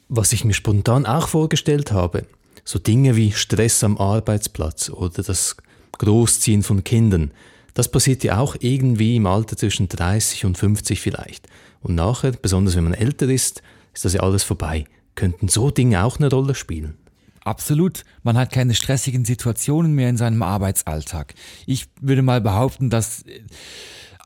Was 0.08 0.32
ich 0.32 0.44
mir 0.44 0.54
spontan 0.54 1.06
auch 1.06 1.28
vorgestellt 1.28 1.92
habe, 1.92 2.26
so 2.64 2.78
Dinge 2.78 3.16
wie 3.16 3.32
Stress 3.32 3.82
am 3.82 3.98
Arbeitsplatz 3.98 4.90
oder 4.90 5.22
das 5.22 5.56
Großziehen 5.98 6.62
von 6.62 6.84
Kindern, 6.84 7.32
das 7.74 7.90
passiert 7.90 8.22
ja 8.22 8.38
auch 8.38 8.56
irgendwie 8.60 9.16
im 9.16 9.26
Alter 9.26 9.56
zwischen 9.56 9.88
30 9.88 10.44
und 10.44 10.58
50 10.58 11.00
vielleicht. 11.00 11.48
Und 11.82 11.94
nachher, 11.94 12.32
besonders 12.32 12.76
wenn 12.76 12.84
man 12.84 12.94
älter 12.94 13.28
ist, 13.28 13.62
ist 13.92 14.04
das 14.04 14.14
ja 14.14 14.20
alles 14.20 14.44
vorbei. 14.44 14.84
Könnten 15.14 15.48
so 15.48 15.70
Dinge 15.70 16.04
auch 16.04 16.18
eine 16.18 16.30
Rolle 16.30 16.54
spielen? 16.54 16.96
Absolut. 17.44 18.04
Man 18.22 18.36
hat 18.36 18.52
keine 18.52 18.74
stressigen 18.74 19.24
Situationen 19.24 19.94
mehr 19.94 20.08
in 20.08 20.16
seinem 20.16 20.42
Arbeitsalltag. 20.42 21.34
Ich 21.66 21.88
würde 22.00 22.22
mal 22.22 22.40
behaupten, 22.40 22.88
dass 22.88 23.24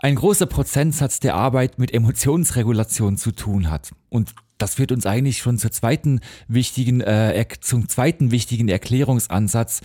ein 0.00 0.16
großer 0.16 0.46
Prozentsatz 0.46 1.20
der 1.20 1.34
Arbeit 1.34 1.78
mit 1.78 1.94
Emotionsregulation 1.94 3.16
zu 3.16 3.32
tun 3.32 3.70
hat. 3.70 3.92
Und 4.10 4.34
das 4.58 4.74
führt 4.74 4.92
uns 4.92 5.06
eigentlich 5.06 5.38
schon 5.38 5.58
zur 5.58 5.70
zweiten 5.70 6.20
wichtigen, 6.48 7.00
äh, 7.00 7.46
zum 7.60 7.88
zweiten 7.88 8.30
wichtigen 8.30 8.68
Erklärungsansatz. 8.68 9.80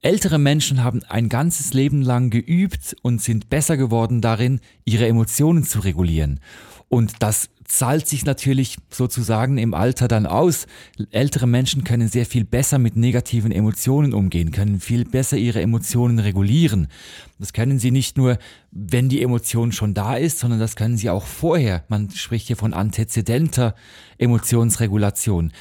Ältere 0.00 0.38
Menschen 0.38 0.84
haben 0.84 1.02
ein 1.08 1.28
ganzes 1.28 1.74
Leben 1.74 2.02
lang 2.02 2.30
geübt 2.30 2.94
und 3.02 3.20
sind 3.20 3.50
besser 3.50 3.76
geworden 3.76 4.20
darin, 4.20 4.60
ihre 4.84 5.08
Emotionen 5.08 5.64
zu 5.64 5.80
regulieren. 5.80 6.38
Und 6.88 7.14
das 7.18 7.50
zahlt 7.64 8.06
sich 8.06 8.24
natürlich 8.24 8.76
sozusagen 8.90 9.58
im 9.58 9.74
Alter 9.74 10.06
dann 10.06 10.26
aus. 10.26 10.68
Ältere 11.10 11.48
Menschen 11.48 11.82
können 11.82 12.08
sehr 12.08 12.26
viel 12.26 12.44
besser 12.44 12.78
mit 12.78 12.96
negativen 12.96 13.50
Emotionen 13.50 14.14
umgehen, 14.14 14.52
können 14.52 14.78
viel 14.78 15.04
besser 15.04 15.36
ihre 15.36 15.60
Emotionen 15.60 16.20
regulieren. 16.20 16.86
Das 17.40 17.52
können 17.52 17.80
sie 17.80 17.90
nicht 17.90 18.16
nur, 18.16 18.38
wenn 18.70 19.08
die 19.08 19.20
Emotion 19.20 19.72
schon 19.72 19.94
da 19.94 20.16
ist, 20.16 20.38
sondern 20.38 20.60
das 20.60 20.76
können 20.76 20.96
sie 20.96 21.10
auch 21.10 21.26
vorher. 21.26 21.84
Man 21.88 22.08
spricht 22.10 22.46
hier 22.46 22.56
von 22.56 22.72
antezedenter 22.72 23.74
Emotionsregulation. 24.16 25.52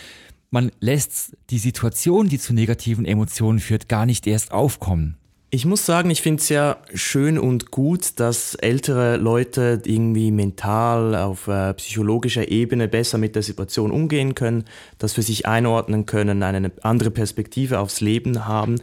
Man 0.50 0.72
lässt 0.80 1.36
die 1.50 1.60
Situation, 1.60 2.30
die 2.30 2.40
zu 2.40 2.54
negativen 2.54 3.06
Emotionen 3.06 3.60
führt, 3.60 3.90
gar 3.90 4.06
nicht 4.06 4.28
erst 4.28 4.52
aufkommen. 4.52 5.18
Ich 5.50 5.66
muss 5.66 5.86
sagen, 5.86 6.10
ich 6.10 6.22
finde 6.22 6.42
es 6.42 6.50
ja 6.50 6.78
schön 6.94 7.40
und 7.40 7.72
gut, 7.72 8.20
dass 8.20 8.56
ältere 8.56 9.16
Leute 9.16 9.82
irgendwie 9.86 10.32
mental 10.32 11.16
auf 11.16 11.48
äh, 11.48 11.74
psychologischer 11.74 12.50
Ebene 12.50 12.90
besser 12.90 13.18
mit 13.18 13.36
der 13.36 13.44
Situation 13.44 13.92
umgehen 13.92 14.36
können, 14.36 14.66
das 14.98 15.14
für 15.14 15.22
sich 15.22 15.46
einordnen 15.46 16.06
können, 16.06 16.44
eine 16.44 16.72
andere 16.82 17.12
Perspektive 17.12 17.80
aufs 17.80 18.02
Leben 18.02 18.46
haben. 18.46 18.82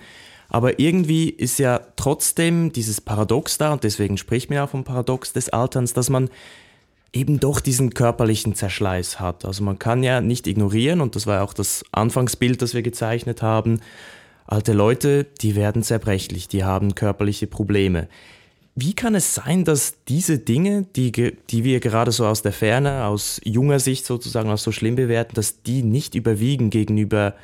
Aber 0.49 0.79
irgendwie 0.79 1.29
ist 1.29 1.59
ja 1.59 1.81
trotzdem 1.97 2.73
dieses 2.73 3.01
Paradox 3.01 3.59
da, 3.59 3.73
und 3.73 3.85
deswegen 3.85 4.17
spricht 4.17 4.49
man 4.49 4.57
ja 4.57 4.67
vom 4.67 4.85
Paradox 4.85 5.33
des 5.35 5.51
Alterns, 5.51 5.93
dass 5.93 6.09
man 6.09 6.31
eben 7.15 7.41
doch 7.41 7.61
diesen 7.61 7.95
körperlichen 7.95 8.55
Zerschleiß 8.55 9.21
hat. 9.21 9.47
Also 9.47 9.65
man 9.65 9.79
kann 9.79 10.03
ja 10.03 10.21
nicht 10.21 10.47
ignorieren, 10.47 11.01
und 11.01 11.17
das 11.17 11.27
war 11.27 11.43
auch 11.43 11.55
das 11.55 11.85
Anfangsbild, 11.93 12.61
das 12.61 12.75
wir 12.75 12.83
gezeichnet 12.83 13.41
haben, 13.41 13.81
Alte 14.47 14.75
Leute, 14.75 15.25
die 15.41 15.57
werden 15.57 15.83
zerbrechlich, 15.83 16.49
die 16.49 16.65
haben 16.65 16.95
körperliche 16.95 17.47
Probleme. 17.47 18.09
Wie 18.75 18.93
kann 18.93 19.15
es 19.15 19.35
sein, 19.35 19.65
dass 19.65 19.95
diese 20.07 20.39
Dinge, 20.39 20.85
die, 20.97 21.13
die 21.13 21.65
wir 21.65 21.81
gerade 21.81 22.11
so 22.11 22.27
aus 22.27 22.43
der 22.43 22.53
Ferne, 22.53 23.05
aus 23.05 23.41
junger 23.45 23.79
Sicht 23.79 24.05
sozusagen 24.05 24.51
als 24.51 24.63
so 24.63 24.73
schlimm 24.73 24.97
bewerten, 24.97 25.35
dass 25.35 25.63
die 25.63 25.83
nicht 25.83 26.15
überwiegen 26.15 26.71
gegenüber 26.71 27.35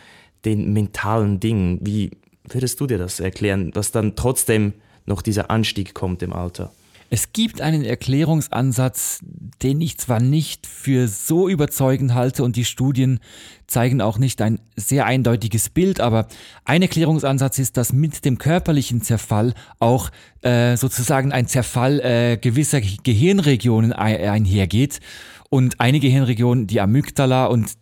den 0.44 0.72
mentalen 0.72 1.40
Dingen? 1.40 1.78
Wie 1.80 2.10
würdest 2.44 2.80
du 2.80 2.86
dir 2.86 2.98
das 2.98 3.20
erklären, 3.20 3.70
dass 3.70 3.92
dann 3.92 4.16
trotzdem 4.16 4.74
noch 5.06 5.22
dieser 5.22 5.50
Anstieg 5.50 5.94
kommt 5.94 6.22
im 6.22 6.32
Alter? 6.32 6.72
Es 7.12 7.32
gibt 7.32 7.60
einen 7.60 7.84
Erklärungsansatz, 7.84 9.18
den 9.62 9.80
ich 9.80 9.98
zwar 9.98 10.20
nicht 10.20 10.68
für 10.68 11.08
so 11.08 11.48
überzeugend 11.48 12.14
halte 12.14 12.44
und 12.44 12.54
die 12.54 12.64
Studien 12.64 13.18
zeigen 13.66 14.00
auch 14.00 14.16
nicht 14.18 14.40
ein 14.40 14.60
sehr 14.76 15.06
eindeutiges 15.06 15.70
Bild, 15.70 15.98
aber 15.98 16.28
ein 16.64 16.82
Erklärungsansatz 16.82 17.58
ist, 17.58 17.76
dass 17.76 17.92
mit 17.92 18.24
dem 18.24 18.38
körperlichen 18.38 19.02
Zerfall 19.02 19.54
auch 19.80 20.10
äh, 20.42 20.76
sozusagen 20.76 21.32
ein 21.32 21.48
Zerfall 21.48 21.98
äh, 21.98 22.36
gewisser 22.36 22.80
Gehirnregionen 22.80 23.92
einhergeht 23.92 25.00
und 25.48 25.80
eine 25.80 25.98
Gehirnregion, 25.98 26.68
die 26.68 26.80
Amygdala 26.80 27.46
und 27.46 27.72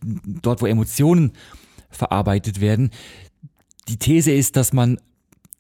dort, 0.41 0.63
wo 0.63 0.67
Emotionen 0.67 1.33
verarbeitet 1.91 2.63
werden, 2.63 2.93
die 3.89 3.99
These 3.99 4.33
ist, 4.33 4.57
dass 4.57 4.73
man 4.73 4.99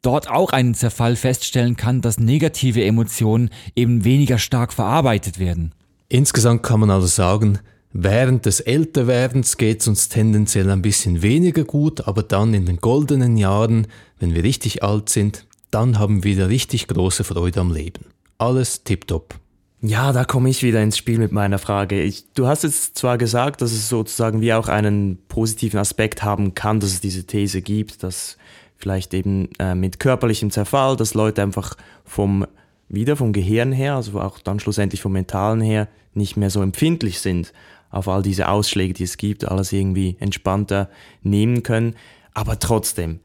dort 0.03 0.31
auch 0.31 0.51
einen 0.51 0.75
Zerfall 0.75 1.17
feststellen 1.17 1.77
kann, 1.77 2.01
dass 2.01 2.19
negative 2.19 2.85
Emotionen 2.85 3.51
eben 3.75 4.05
weniger 4.05 4.39
stark 4.39 4.73
verarbeitet 4.73 5.39
werden. 5.39 5.75
Insgesamt 6.09 6.63
kann 6.63 6.81
man 6.81 6.91
also 6.91 7.07
sagen, 7.07 7.59
während 7.93 8.47
des 8.47 8.61
Älterwerdens 8.61 9.57
geht 9.57 9.81
es 9.81 9.89
uns 9.89 10.09
tendenziell 10.09 10.71
ein 10.71 10.83
bisschen 10.83 11.23
weniger 11.23 11.65
gut, 11.65 12.07
aber 12.07 12.23
dann 12.23 12.55
in 12.55 12.67
den 12.67 12.79
goldenen 12.79 13.37
Jahren, 13.37 13.87
wenn 14.19 14.35
wir 14.35 14.43
richtig 14.43 14.83
alt 14.83 15.09
sind, 15.09 15.47
dann 15.71 15.99
haben 15.99 16.25
wir 16.25 16.33
wieder 16.33 16.49
richtig 16.49 16.87
große 16.87 17.25
Freude 17.25 17.61
am 17.61 17.73
Leben. 17.73 18.07
Alles 18.39 18.85
tipptopp. 18.85 19.35
Ja, 19.81 20.13
da 20.13 20.25
komme 20.25 20.49
ich 20.49 20.65
wieder 20.65 20.83
ins 20.83 20.97
Spiel 20.97 21.19
mit 21.19 21.31
meiner 21.31 21.59
Frage. 21.59 22.03
Ich, 22.03 22.25
du 22.35 22.49
hast 22.49 22.65
jetzt 22.65 22.99
zwar 22.99 23.17
gesagt, 23.17 23.63
dass 23.63 23.71
es 23.71 23.89
sozusagen 23.89 24.41
wie 24.41 24.53
auch 24.53 24.67
einen 24.67 25.19
positiven 25.29 25.79
Aspekt 25.79 26.25
haben 26.25 26.55
kann, 26.55 26.81
dass 26.81 26.91
es 26.91 27.01
diese 27.01 27.25
These 27.25 27.63
gibt, 27.63 28.03
dass 28.03 28.39
vielleicht 28.79 29.13
eben 29.13 29.51
äh, 29.59 29.75
mit 29.75 30.01
körperlichem 30.01 30.51
Zerfall, 30.51 30.97
dass 30.97 31.13
Leute 31.15 31.43
einfach 31.43 31.77
vom 32.05 32.47
wieder 32.89 33.17
vom 33.17 33.35
Gehirn 33.35 33.71
her, 33.73 33.97
also 33.97 34.19
auch 34.19 34.39
dann 34.39 34.61
schlussendlich 34.61 35.03
vom 35.03 35.13
Mentalen 35.13 35.61
her, 35.61 35.89
nicht 36.15 36.39
mehr 36.39 36.49
so 36.49 36.63
empfindlich 36.63 37.21
sind 37.21 37.53
auf 37.91 38.09
all 38.09 38.23
diese 38.23 38.49
Ausschläge, 38.49 38.95
die 38.95 39.05
es 39.05 39.17
gibt, 39.17 39.47
alles 39.47 39.73
irgendwie 39.73 40.17
entspannter 40.21 40.89
nehmen 41.23 41.63
können. 41.63 41.95
Aber 42.35 42.59
trotzdem, 42.59 43.21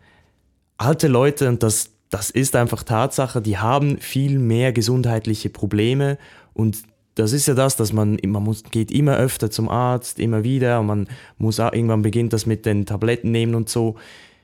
alte 0.78 1.08
Leute, 1.08 1.50
und 1.50 1.64
das, 1.64 1.92
das 2.10 2.30
ist 2.30 2.56
einfach 2.56 2.84
Tatsache, 2.84 3.42
die 3.42 3.58
haben 3.58 3.98
viel 4.00 4.40
mehr 4.40 4.74
gesundheitliche 4.74 5.50
Probleme 5.50 6.18
und 6.54 6.84
das 7.16 7.32
ist 7.32 7.48
ja 7.48 7.54
das, 7.54 7.76
dass 7.76 7.94
man, 7.94 8.18
man 8.26 8.44
muss, 8.44 8.64
geht 8.64 8.92
immer 8.92 9.18
öfter 9.18 9.52
zum 9.52 9.70
Arzt, 9.70 10.18
immer 10.20 10.44
wieder, 10.44 10.80
und 10.80 10.88
man 10.88 11.08
muss 11.38 11.60
auch, 11.60 11.72
irgendwann 11.72 12.02
beginnt 12.02 12.34
das 12.34 12.48
mit 12.48 12.66
den 12.66 12.88
Tabletten 12.88 13.30
nehmen 13.32 13.54
und 13.54 13.70
so. 13.70 13.96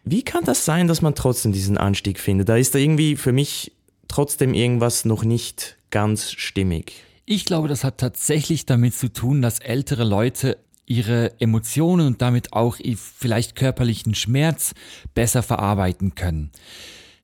Wie 0.04 0.24
kann 0.24 0.44
das 0.46 0.66
sein, 0.66 0.88
dass 0.88 1.02
man 1.02 1.16
trotzdem 1.16 1.52
diesen 1.52 1.78
Anstieg 1.78 2.20
findet? 2.20 2.50
Da 2.50 2.58
ist 2.58 2.74
da 2.74 2.80
irgendwie 2.80 3.16
für 3.16 3.32
mich 3.32 3.72
trotzdem 4.08 4.54
irgendwas 4.54 5.06
noch 5.06 5.24
nicht 5.24 5.78
ganz 5.92 6.32
stimmig. 6.32 6.94
Ich 7.26 7.46
glaube, 7.46 7.68
das 7.68 7.84
hat 7.84 8.00
tatsächlich 8.00 8.66
damit 8.66 8.96
zu 8.96 9.12
tun, 9.14 9.42
dass 9.42 9.60
ältere 9.60 10.04
Leute 10.04 10.58
ihre 10.88 11.40
Emotionen 11.40 12.08
und 12.08 12.22
damit 12.22 12.54
auch 12.54 12.78
vielleicht 12.96 13.56
körperlichen 13.56 14.16
Schmerz 14.16 14.74
besser 15.14 15.44
verarbeiten 15.44 16.16
können. 16.16 16.50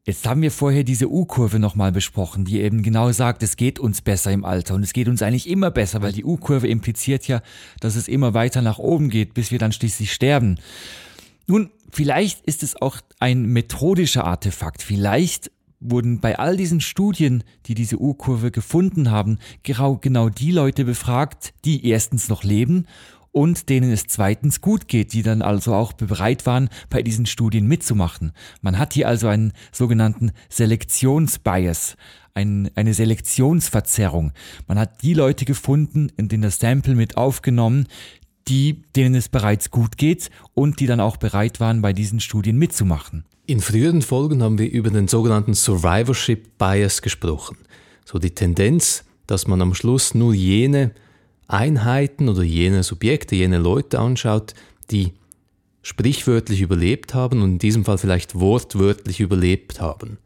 Jetzt 0.06 0.28
haben 0.28 0.44
wir 0.44 0.52
vorher 0.52 0.84
diese 0.84 1.10
U-Kurve 1.10 1.58
nochmal 1.58 1.92
besprochen, 1.92 2.46
die 2.46 2.62
eben 2.62 2.84
genau 2.84 3.12
sagt, 3.12 3.42
es 3.42 3.58
geht 3.58 3.80
uns 3.80 4.02
besser 4.02 4.32
im 4.32 4.46
Alter 4.46 4.76
und 4.76 4.84
es 4.84 4.94
geht 4.94 5.08
uns 5.08 5.24
eigentlich 5.24 5.50
immer 5.50 5.72
besser, 5.72 6.04
weil 6.04 6.14
die 6.14 6.24
U-Kurve 6.24 6.68
impliziert 6.68 7.28
ja, 7.28 7.42
dass 7.80 7.96
es 7.96 8.08
immer 8.08 8.36
weiter 8.36 8.62
nach 8.62 8.78
oben 8.78 9.10
geht, 9.10 9.34
bis 9.34 9.50
wir 9.50 9.58
dann 9.58 9.72
schließlich 9.72 10.14
sterben. 10.14 10.60
Nun, 11.48 11.70
vielleicht 11.92 12.46
ist 12.46 12.64
es 12.64 12.82
auch 12.82 12.98
ein 13.20 13.46
methodischer 13.46 14.26
Artefakt. 14.26 14.82
Vielleicht 14.82 15.52
wurden 15.80 16.20
bei 16.20 16.40
all 16.40 16.58
diesen 16.58 16.82
Studien, 16.82 17.44
die 17.68 17.76
diese 17.76 18.02
U-Kurve 18.02 18.52
gefunden 18.52 19.12
haben, 19.12 19.38
genau 19.64 20.30
die 20.30 20.52
Leute 20.52 20.86
befragt, 20.86 21.54
die 21.64 21.86
erstens 21.88 22.30
noch 22.30 22.44
leben 22.44 22.88
und 23.32 23.70
denen 23.70 23.92
es 23.92 24.08
zweitens 24.08 24.62
gut 24.62 24.88
geht, 24.88 25.12
die 25.12 25.22
dann 25.22 25.42
also 25.42 25.74
auch 25.74 25.94
bereit 25.94 26.46
waren, 26.46 26.70
bei 26.90 27.04
diesen 27.04 27.26
Studien 27.26 27.68
mitzumachen. 27.68 28.32
Man 28.62 28.80
hat 28.80 28.94
hier 28.94 29.10
also 29.10 29.28
einen 29.28 29.52
sogenannten 29.74 30.32
Selektionsbias, 30.50 31.98
ein, 32.34 32.72
eine 32.76 32.94
Selektionsverzerrung. 32.94 34.32
Man 34.68 34.80
hat 34.80 35.02
die 35.02 35.14
Leute 35.14 35.44
gefunden, 35.44 36.10
in 36.16 36.30
denen 36.30 36.44
das 36.44 36.60
Sample 36.60 36.96
mit 36.96 37.18
aufgenommen, 37.18 37.88
die, 38.48 38.84
denen 38.96 39.16
es 39.16 39.30
bereits 39.30 39.72
gut 39.72 39.98
geht 39.98 40.30
und 40.54 40.80
die 40.80 40.88
dann 40.88 41.00
auch 41.00 41.18
bereit 41.18 41.60
waren, 41.60 41.82
bei 41.82 41.94
diesen 41.94 42.20
Studien 42.20 42.58
mitzumachen. 42.58 43.26
In 43.48 43.60
früheren 43.60 44.02
Folgen 44.02 44.42
haben 44.42 44.58
wir 44.58 44.72
über 44.72 44.90
den 44.90 45.08
sogenannten 45.08 45.54
Survivorship 45.54 46.58
Bias 46.58 47.02
gesprochen. 47.02 47.58
So 48.04 48.20
die 48.20 48.32
Tendenz, 48.32 49.04
dass 49.28 49.48
man 49.48 49.62
am 49.62 49.74
Schluss 49.74 50.14
nur 50.14 50.34
jene 50.34 50.92
Einheiten 51.48 52.30
oder 52.30 52.44
jene 52.44 52.84
Subjekte, 52.84 53.36
jene 53.36 53.58
Leute 53.58 54.00
anschaut, 54.00 54.54
die 54.92 55.14
sprichwörtlich 55.84 56.62
überlebt 56.62 57.14
haben 57.14 57.44
und 57.44 57.54
in 57.54 57.60
diesem 57.60 57.86
Fall 57.86 58.00
vielleicht 58.00 58.40
wortwörtlich 58.40 59.20
überlebt 59.20 59.80
haben. 59.80 60.18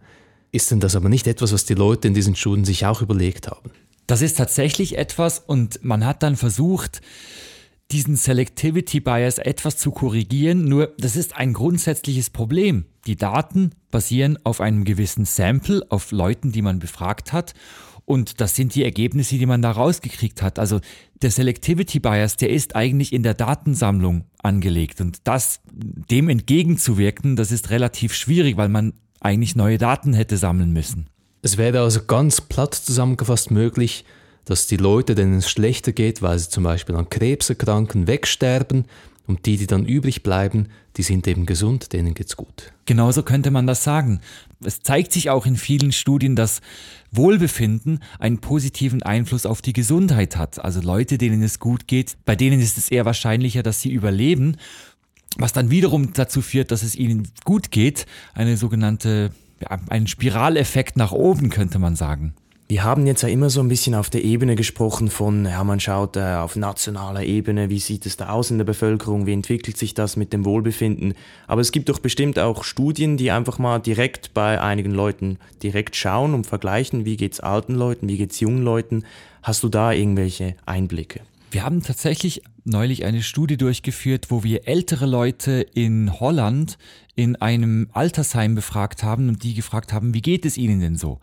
Ist 0.51 0.71
denn 0.71 0.79
das 0.79 0.95
aber 0.95 1.09
nicht 1.09 1.27
etwas, 1.27 1.51
was 1.51 1.65
die 1.65 1.73
Leute 1.73 2.07
in 2.07 2.13
diesen 2.13 2.35
Studien 2.35 2.65
sich 2.65 2.85
auch 2.85 3.01
überlegt 3.01 3.49
haben? 3.49 3.71
Das 4.07 4.21
ist 4.21 4.37
tatsächlich 4.37 4.97
etwas 4.97 5.39
und 5.39 5.83
man 5.83 6.05
hat 6.05 6.23
dann 6.23 6.35
versucht, 6.35 7.01
diesen 7.91 8.15
Selectivity 8.15 8.99
Bias 8.99 9.39
etwas 9.39 9.77
zu 9.77 9.91
korrigieren, 9.91 10.65
nur 10.65 10.93
das 10.99 11.15
ist 11.15 11.35
ein 11.35 11.53
grundsätzliches 11.53 12.29
Problem. 12.29 12.85
Die 13.07 13.15
Daten 13.15 13.71
basieren 13.89 14.37
auf 14.43 14.61
einem 14.61 14.83
gewissen 14.83 15.25
Sample, 15.25 15.81
auf 15.89 16.11
Leuten, 16.11 16.51
die 16.51 16.61
man 16.61 16.79
befragt 16.79 17.33
hat 17.33 17.55
und 18.05 18.41
das 18.41 18.55
sind 18.55 18.73
die 18.73 18.83
Ergebnisse, 18.83 19.37
die 19.37 19.45
man 19.45 19.61
da 19.61 19.69
rausgekriegt 19.69 20.41
hat. 20.41 20.57
Also 20.57 20.79
der 21.21 21.29
Selectivity 21.29 21.99
Bias, 21.99 22.37
der 22.37 22.49
ist 22.49 22.75
eigentlich 22.75 23.13
in 23.13 23.21
der 23.21 23.35
Datensammlung 23.35 24.25
angelegt 24.41 24.99
und 24.99 25.19
das 25.27 25.61
dem 25.71 26.27
entgegenzuwirken, 26.27 27.35
das 27.35 27.51
ist 27.51 27.69
relativ 27.69 28.15
schwierig, 28.15 28.57
weil 28.57 28.69
man 28.69 28.93
eigentlich 29.19 29.55
neue 29.55 29.77
Daten 29.77 30.13
hätte 30.13 30.37
sammeln 30.37 30.71
müssen. 30.71 31.07
Es 31.41 31.57
wäre 31.57 31.81
also 31.81 32.03
ganz 32.05 32.41
platt 32.41 32.73
zusammengefasst 32.73 33.51
möglich, 33.51 34.05
dass 34.49 34.65
die 34.65 34.77
Leute, 34.77 35.13
denen 35.13 35.35
es 35.35 35.49
schlechter 35.49 35.91
geht, 35.91 36.23
weil 36.23 36.39
sie 36.39 36.49
zum 36.49 36.63
Beispiel 36.63 36.95
an 36.95 37.09
Krebs 37.09 37.49
erkranken, 37.49 38.07
wegsterben 38.07 38.85
und 39.27 39.45
die, 39.45 39.57
die 39.57 39.67
dann 39.67 39.85
übrig 39.85 40.23
bleiben, 40.23 40.69
die 40.97 41.03
sind 41.03 41.27
eben 41.27 41.45
gesund, 41.45 41.93
denen 41.93 42.15
geht's 42.15 42.35
gut. 42.35 42.73
Genauso 42.85 43.21
könnte 43.21 43.51
man 43.51 43.67
das 43.67 43.83
sagen. 43.83 44.21
Es 44.65 44.81
zeigt 44.81 45.13
sich 45.13 45.29
auch 45.29 45.45
in 45.45 45.55
vielen 45.55 45.91
Studien, 45.91 46.35
dass 46.35 46.61
Wohlbefinden 47.11 47.99
einen 48.17 48.39
positiven 48.39 49.03
Einfluss 49.03 49.45
auf 49.45 49.61
die 49.61 49.73
Gesundheit 49.73 50.35
hat. 50.35 50.57
Also 50.57 50.81
Leute, 50.81 51.19
denen 51.19 51.43
es 51.43 51.59
gut 51.59 51.87
geht, 51.87 52.17
bei 52.25 52.35
denen 52.35 52.59
ist 52.59 52.79
es 52.79 52.89
eher 52.89 53.05
wahrscheinlicher, 53.05 53.61
dass 53.61 53.81
sie 53.81 53.91
überleben, 53.91 54.57
was 55.37 55.53
dann 55.53 55.69
wiederum 55.69 56.11
dazu 56.13 56.41
führt, 56.41 56.71
dass 56.71 56.81
es 56.81 56.95
ihnen 56.95 57.27
gut 57.45 57.69
geht. 57.69 58.07
Eine 58.33 58.57
sogenannte, 58.57 59.29
ja, 59.61 59.79
ein 59.89 60.07
Spiraleffekt 60.07 60.97
nach 60.97 61.11
oben, 61.11 61.51
könnte 61.51 61.77
man 61.77 61.95
sagen. 61.95 62.33
Wir 62.71 62.83
haben 62.83 63.07
jetzt 63.07 63.23
ja 63.23 63.29
immer 63.29 63.49
so 63.49 63.61
ein 63.61 63.67
bisschen 63.67 63.95
auf 63.95 64.11
der 64.11 64.23
Ebene 64.23 64.55
gesprochen 64.55 65.09
von, 65.09 65.43
ja, 65.45 65.63
man 65.63 65.79
schaut 65.79 66.15
äh, 66.15 66.35
auf 66.35 66.55
nationaler 66.55 67.23
Ebene, 67.23 67.71
wie 67.71 67.79
sieht 67.79 68.05
es 68.05 68.15
da 68.15 68.29
aus 68.29 68.51
in 68.51 68.59
der 68.59 68.65
Bevölkerung, 68.65 69.25
wie 69.25 69.33
entwickelt 69.33 69.75
sich 69.75 69.95
das 69.95 70.17
mit 70.17 70.33
dem 70.33 70.45
Wohlbefinden. 70.45 71.15
Aber 71.47 71.61
es 71.61 71.71
gibt 71.71 71.89
doch 71.89 71.97
bestimmt 71.97 72.37
auch 72.37 72.63
Studien, 72.63 73.17
die 73.17 73.31
einfach 73.31 73.57
mal 73.57 73.79
direkt 73.79 74.35
bei 74.35 74.61
einigen 74.61 74.91
Leuten 74.91 75.39
direkt 75.63 75.95
schauen 75.95 76.35
und 76.35 76.45
vergleichen, 76.45 77.05
wie 77.05 77.17
geht's 77.17 77.39
alten 77.39 77.73
Leuten, 77.73 78.07
wie 78.07 78.17
geht's 78.17 78.39
jungen 78.39 78.61
Leuten. 78.61 79.03
Hast 79.41 79.63
du 79.63 79.69
da 79.69 79.91
irgendwelche 79.91 80.55
Einblicke? 80.67 81.21
Wir 81.49 81.63
haben 81.63 81.81
tatsächlich 81.81 82.43
neulich 82.63 83.05
eine 83.05 83.21
Studie 83.21 83.57
durchgeführt, 83.57 84.27
wo 84.29 84.43
wir 84.43 84.67
ältere 84.67 85.05
Leute 85.05 85.65
in 85.73 86.19
Holland 86.19 86.77
in 87.19 87.35
einem 87.35 87.89
Altersheim 87.91 88.55
befragt 88.55 89.03
haben 89.03 89.27
und 89.27 89.43
die 89.43 89.53
gefragt 89.53 89.91
haben, 89.91 90.13
wie 90.13 90.21
geht 90.21 90.45
es 90.45 90.57
ihnen 90.57 90.79
denn 90.79 90.95
so? 90.95 91.19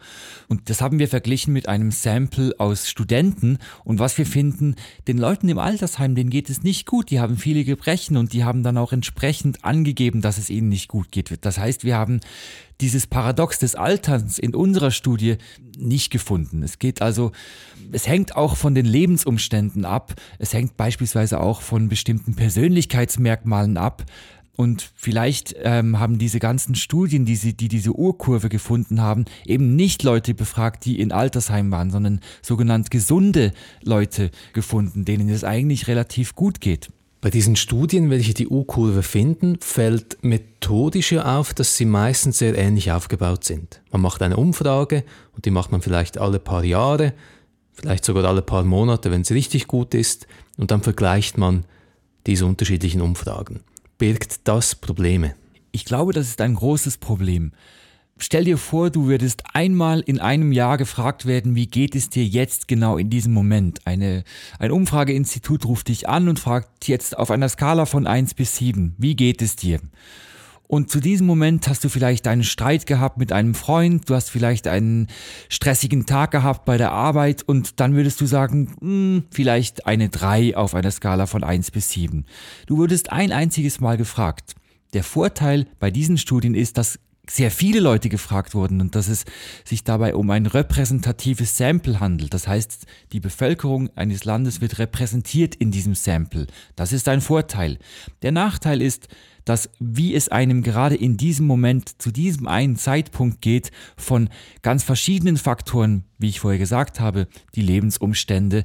Und 0.46 0.68
das 0.68 0.82
haben 0.82 0.98
wir 0.98 1.08
verglichen 1.08 1.54
mit 1.54 1.68
einem 1.68 1.90
Sample 1.90 2.54
aus 2.58 2.86
Studenten 2.86 3.56
und 3.82 3.98
was 3.98 4.18
wir 4.18 4.26
finden, 4.26 4.74
den 5.08 5.16
Leuten 5.16 5.48
im 5.48 5.58
Altersheim, 5.58 6.14
denen 6.14 6.28
geht 6.28 6.50
es 6.50 6.62
nicht 6.62 6.84
gut, 6.84 7.10
die 7.10 7.18
haben 7.18 7.38
viele 7.38 7.64
Gebrechen 7.64 8.18
und 8.18 8.34
die 8.34 8.44
haben 8.44 8.62
dann 8.62 8.76
auch 8.76 8.92
entsprechend 8.92 9.64
angegeben, 9.64 10.20
dass 10.20 10.36
es 10.36 10.50
ihnen 10.50 10.68
nicht 10.68 10.88
gut 10.88 11.10
geht. 11.12 11.32
Das 11.40 11.56
heißt, 11.56 11.84
wir 11.84 11.96
haben 11.96 12.20
dieses 12.82 13.06
Paradox 13.06 13.58
des 13.58 13.74
Alterns 13.74 14.38
in 14.38 14.54
unserer 14.54 14.90
Studie 14.90 15.36
nicht 15.78 16.10
gefunden. 16.10 16.62
Es 16.62 16.78
geht 16.78 17.00
also, 17.00 17.32
es 17.92 18.06
hängt 18.06 18.36
auch 18.36 18.56
von 18.56 18.74
den 18.74 18.84
Lebensumständen 18.84 19.84
ab. 19.84 20.14
Es 20.38 20.52
hängt 20.52 20.76
beispielsweise 20.76 21.25
auch 21.32 21.60
von 21.60 21.88
bestimmten 21.88 22.34
Persönlichkeitsmerkmalen 22.34 23.76
ab. 23.76 24.04
Und 24.56 24.90
vielleicht 24.94 25.54
ähm, 25.62 26.00
haben 26.00 26.18
diese 26.18 26.38
ganzen 26.38 26.74
Studien, 26.74 27.26
die, 27.26 27.36
sie, 27.36 27.52
die 27.52 27.68
diese 27.68 27.92
Urkurve 27.92 28.48
gefunden 28.48 29.02
haben, 29.02 29.26
eben 29.44 29.76
nicht 29.76 30.02
Leute 30.02 30.32
befragt, 30.32 30.86
die 30.86 30.98
in 30.98 31.12
Altersheim 31.12 31.70
waren, 31.70 31.90
sondern 31.90 32.20
sogenannt 32.40 32.90
gesunde 32.90 33.52
Leute 33.82 34.30
gefunden, 34.54 35.04
denen 35.04 35.28
es 35.28 35.44
eigentlich 35.44 35.88
relativ 35.88 36.34
gut 36.34 36.62
geht. 36.62 36.88
Bei 37.20 37.30
diesen 37.30 37.56
Studien, 37.56 38.08
welche 38.08 38.34
die 38.34 38.46
U-Kurve 38.46 39.02
finden, 39.02 39.58
fällt 39.60 40.22
methodisch 40.22 41.12
ja 41.12 41.38
auf, 41.38 41.54
dass 41.54 41.76
sie 41.76 41.84
meistens 41.84 42.38
sehr 42.38 42.56
ähnlich 42.56 42.92
aufgebaut 42.92 43.44
sind. 43.44 43.82
Man 43.90 44.00
macht 44.00 44.22
eine 44.22 44.36
Umfrage 44.36 45.02
und 45.34 45.44
die 45.44 45.50
macht 45.50 45.72
man 45.72 45.82
vielleicht 45.82 46.18
alle 46.18 46.38
paar 46.38 46.62
Jahre, 46.62 47.14
vielleicht 47.76 48.04
sogar 48.04 48.24
alle 48.24 48.42
paar 48.42 48.64
Monate, 48.64 49.10
wenn 49.10 49.20
es 49.20 49.30
richtig 49.30 49.66
gut 49.68 49.94
ist, 49.94 50.26
und 50.56 50.70
dann 50.70 50.82
vergleicht 50.82 51.38
man 51.38 51.64
diese 52.26 52.46
unterschiedlichen 52.46 53.00
Umfragen 53.00 53.60
birgt 53.98 54.40
das 54.44 54.74
Probleme? 54.74 55.34
Ich 55.72 55.84
glaube, 55.84 56.12
das 56.12 56.28
ist 56.28 56.40
ein 56.40 56.54
großes 56.54 56.98
Problem. 56.98 57.52
Stell 58.18 58.44
dir 58.44 58.56
vor, 58.56 58.88
du 58.88 59.06
würdest 59.06 59.42
einmal 59.52 60.00
in 60.00 60.20
einem 60.20 60.50
Jahr 60.52 60.78
gefragt 60.78 61.26
werden, 61.26 61.54
wie 61.54 61.66
geht 61.66 61.94
es 61.94 62.08
dir 62.08 62.24
jetzt 62.24 62.66
genau 62.66 62.96
in 62.96 63.10
diesem 63.10 63.34
Moment? 63.34 63.80
Eine, 63.84 64.24
ein 64.58 64.70
Umfrageinstitut 64.70 65.66
ruft 65.66 65.88
dich 65.88 66.08
an 66.08 66.28
und 66.30 66.38
fragt 66.38 66.88
jetzt 66.88 67.16
auf 67.18 67.30
einer 67.30 67.50
Skala 67.50 67.84
von 67.84 68.06
eins 68.06 68.32
bis 68.32 68.56
sieben, 68.56 68.94
wie 68.96 69.16
geht 69.16 69.42
es 69.42 69.56
dir? 69.56 69.80
Und 70.68 70.90
zu 70.90 71.00
diesem 71.00 71.26
Moment 71.26 71.68
hast 71.68 71.84
du 71.84 71.88
vielleicht 71.88 72.26
einen 72.26 72.44
Streit 72.44 72.86
gehabt 72.86 73.18
mit 73.18 73.32
einem 73.32 73.54
Freund, 73.54 74.08
du 74.08 74.14
hast 74.14 74.30
vielleicht 74.30 74.66
einen 74.66 75.06
stressigen 75.48 76.06
Tag 76.06 76.32
gehabt 76.32 76.64
bei 76.64 76.76
der 76.76 76.92
Arbeit 76.92 77.42
und 77.42 77.80
dann 77.80 77.94
würdest 77.94 78.20
du 78.20 78.26
sagen, 78.26 78.74
mh, 78.80 78.80
hm, 78.80 79.24
vielleicht 79.30 79.86
eine 79.86 80.08
3 80.08 80.56
auf 80.56 80.74
einer 80.74 80.90
Skala 80.90 81.26
von 81.26 81.44
1 81.44 81.70
bis 81.70 81.90
7. 81.90 82.24
Du 82.66 82.78
würdest 82.78 83.12
ein 83.12 83.32
einziges 83.32 83.80
Mal 83.80 83.96
gefragt. 83.96 84.54
Der 84.92 85.04
Vorteil 85.04 85.66
bei 85.78 85.90
diesen 85.90 86.18
Studien 86.18 86.54
ist, 86.54 86.78
dass 86.78 86.98
sehr 87.28 87.50
viele 87.50 87.80
Leute 87.80 88.08
gefragt 88.08 88.54
wurden 88.54 88.80
und 88.80 88.94
dass 88.94 89.08
es 89.08 89.24
sich 89.64 89.84
dabei 89.84 90.14
um 90.14 90.30
ein 90.30 90.46
repräsentatives 90.46 91.56
Sample 91.56 92.00
handelt. 92.00 92.32
Das 92.32 92.46
heißt, 92.46 92.86
die 93.12 93.20
Bevölkerung 93.20 93.90
eines 93.96 94.24
Landes 94.24 94.60
wird 94.60 94.78
repräsentiert 94.78 95.54
in 95.54 95.70
diesem 95.70 95.94
Sample. 95.94 96.46
Das 96.76 96.92
ist 96.92 97.08
ein 97.08 97.20
Vorteil. 97.20 97.78
Der 98.22 98.32
Nachteil 98.32 98.80
ist, 98.80 99.08
dass 99.46 99.70
wie 99.78 100.14
es 100.14 100.28
einem 100.28 100.62
gerade 100.62 100.96
in 100.96 101.16
diesem 101.16 101.46
Moment 101.46 102.02
zu 102.02 102.10
diesem 102.10 102.46
einen 102.46 102.76
Zeitpunkt 102.76 103.40
geht, 103.40 103.70
von 103.96 104.28
ganz 104.60 104.82
verschiedenen 104.82 105.38
Faktoren, 105.38 106.04
wie 106.18 106.28
ich 106.28 106.40
vorher 106.40 106.58
gesagt 106.58 107.00
habe, 107.00 107.28
die 107.54 107.62
Lebensumstände 107.62 108.64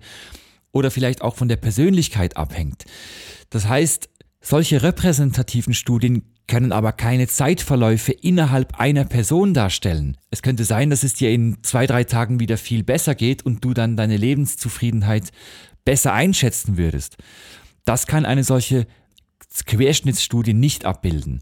oder 0.74 0.91
vielleicht 0.91 1.22
auch 1.22 1.36
von 1.36 1.48
der 1.48 1.58
Persönlichkeit 1.58 2.36
abhängt. 2.36 2.86
Das 3.50 3.67
heißt, 3.67 4.10
solche 4.41 4.82
repräsentativen 4.82 5.74
Studien 5.74 6.24
können 6.48 6.72
aber 6.72 6.91
keine 6.91 7.28
Zeitverläufe 7.28 8.12
innerhalb 8.12 8.80
einer 8.80 9.06
Person 9.06 9.54
darstellen. 9.54 10.17
Es 10.32 10.41
könnte 10.41 10.65
sein, 10.65 10.89
dass 10.89 11.04
es 11.04 11.13
dir 11.13 11.32
in 11.32 11.58
zwei, 11.62 11.86
drei 11.86 12.04
Tagen 12.04 12.39
wieder 12.39 12.58
viel 12.58 12.84
besser 12.84 13.13
geht 13.15 13.46
und 13.46 13.63
du 13.63 13.74
dann 13.74 13.96
deine 13.96 14.17
Lebenszufriedenheit 14.17 15.32
besser 15.86 16.13
einschätzen 16.13 16.76
würdest. 16.76 17.17
Das 17.86 18.08
kann 18.08 18.26
eine 18.26 18.44
solche 18.44 18.88
Querschnittsstudie 19.66 20.54
nicht 20.54 20.86
abbilden. 20.86 21.42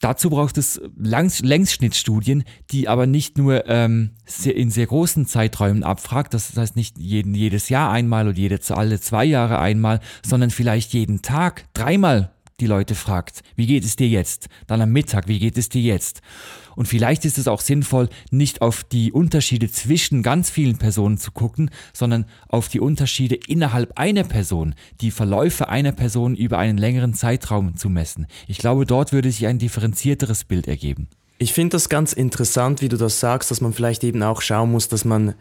Dazu 0.00 0.28
braucht 0.28 0.58
es 0.58 0.80
Langs 0.98 1.40
Längsschnittstudien, 1.40 2.44
die 2.70 2.86
aber 2.86 3.06
nicht 3.06 3.38
nur 3.38 3.66
ähm, 3.66 4.10
in 4.44 4.70
sehr 4.70 4.86
großen 4.86 5.26
Zeiträumen 5.26 5.84
abfragt, 5.84 6.34
das 6.34 6.54
heißt 6.54 6.76
nicht 6.76 6.98
jeden, 6.98 7.34
jedes 7.34 7.70
Jahr 7.70 7.90
einmal 7.90 8.28
oder 8.28 8.36
jede, 8.36 8.60
alle 8.68 9.00
zwei 9.00 9.24
Jahre 9.24 9.58
einmal, 9.58 10.00
sondern 10.24 10.50
vielleicht 10.50 10.92
jeden 10.92 11.22
Tag 11.22 11.64
dreimal 11.72 12.35
die 12.60 12.66
Leute 12.66 12.94
fragt, 12.94 13.42
wie 13.54 13.66
geht 13.66 13.84
es 13.84 13.96
dir 13.96 14.08
jetzt? 14.08 14.48
Dann 14.66 14.80
am 14.80 14.90
Mittag, 14.90 15.28
wie 15.28 15.38
geht 15.38 15.58
es 15.58 15.68
dir 15.68 15.82
jetzt? 15.82 16.22
Und 16.74 16.88
vielleicht 16.88 17.26
ist 17.26 17.36
es 17.36 17.48
auch 17.48 17.60
sinnvoll, 17.60 18.08
nicht 18.30 18.62
auf 18.62 18.82
die 18.82 19.12
Unterschiede 19.12 19.70
zwischen 19.70 20.22
ganz 20.22 20.48
vielen 20.48 20.78
Personen 20.78 21.18
zu 21.18 21.32
gucken, 21.32 21.70
sondern 21.92 22.24
auf 22.48 22.68
die 22.68 22.80
Unterschiede 22.80 23.38
innerhalb 23.46 23.98
einer 23.98 24.24
Person, 24.24 24.74
die 25.02 25.10
Verläufe 25.10 25.68
einer 25.68 25.92
Person 25.92 26.34
über 26.34 26.58
einen 26.58 26.78
längeren 26.78 27.12
Zeitraum 27.12 27.76
zu 27.76 27.90
messen. 27.90 28.26
Ich 28.48 28.58
glaube, 28.58 28.86
dort 28.86 29.12
würde 29.12 29.30
sich 29.30 29.46
ein 29.46 29.58
differenzierteres 29.58 30.44
Bild 30.44 30.66
ergeben. 30.66 31.08
Ich 31.38 31.52
finde 31.52 31.74
das 31.74 31.90
ganz 31.90 32.14
interessant, 32.14 32.80
wie 32.80 32.88
du 32.88 32.96
das 32.96 33.20
sagst, 33.20 33.50
dass 33.50 33.60
man 33.60 33.74
vielleicht 33.74 34.02
eben 34.02 34.22
auch 34.22 34.40
schauen 34.40 34.72
muss, 34.72 34.88
dass 34.88 35.04
man 35.04 35.34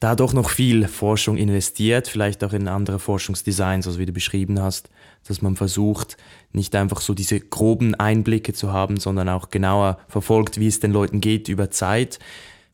da 0.00 0.16
doch 0.16 0.32
noch 0.32 0.48
viel 0.48 0.88
Forschung 0.88 1.36
investiert, 1.36 2.08
vielleicht 2.08 2.42
auch 2.42 2.54
in 2.54 2.66
andere 2.66 2.98
Forschungsdesigns, 2.98 3.86
also 3.86 3.98
wie 3.98 4.06
du 4.06 4.12
beschrieben 4.12 4.60
hast, 4.60 4.88
dass 5.26 5.42
man 5.42 5.56
versucht, 5.56 6.16
nicht 6.52 6.74
einfach 6.74 7.00
so 7.00 7.14
diese 7.14 7.40
groben 7.40 7.94
Einblicke 7.94 8.52
zu 8.52 8.72
haben, 8.72 8.98
sondern 8.98 9.28
auch 9.28 9.50
genauer 9.50 9.98
verfolgt, 10.08 10.58
wie 10.58 10.66
es 10.66 10.80
den 10.80 10.92
Leuten 10.92 11.20
geht 11.20 11.48
über 11.48 11.70
Zeit. 11.70 12.18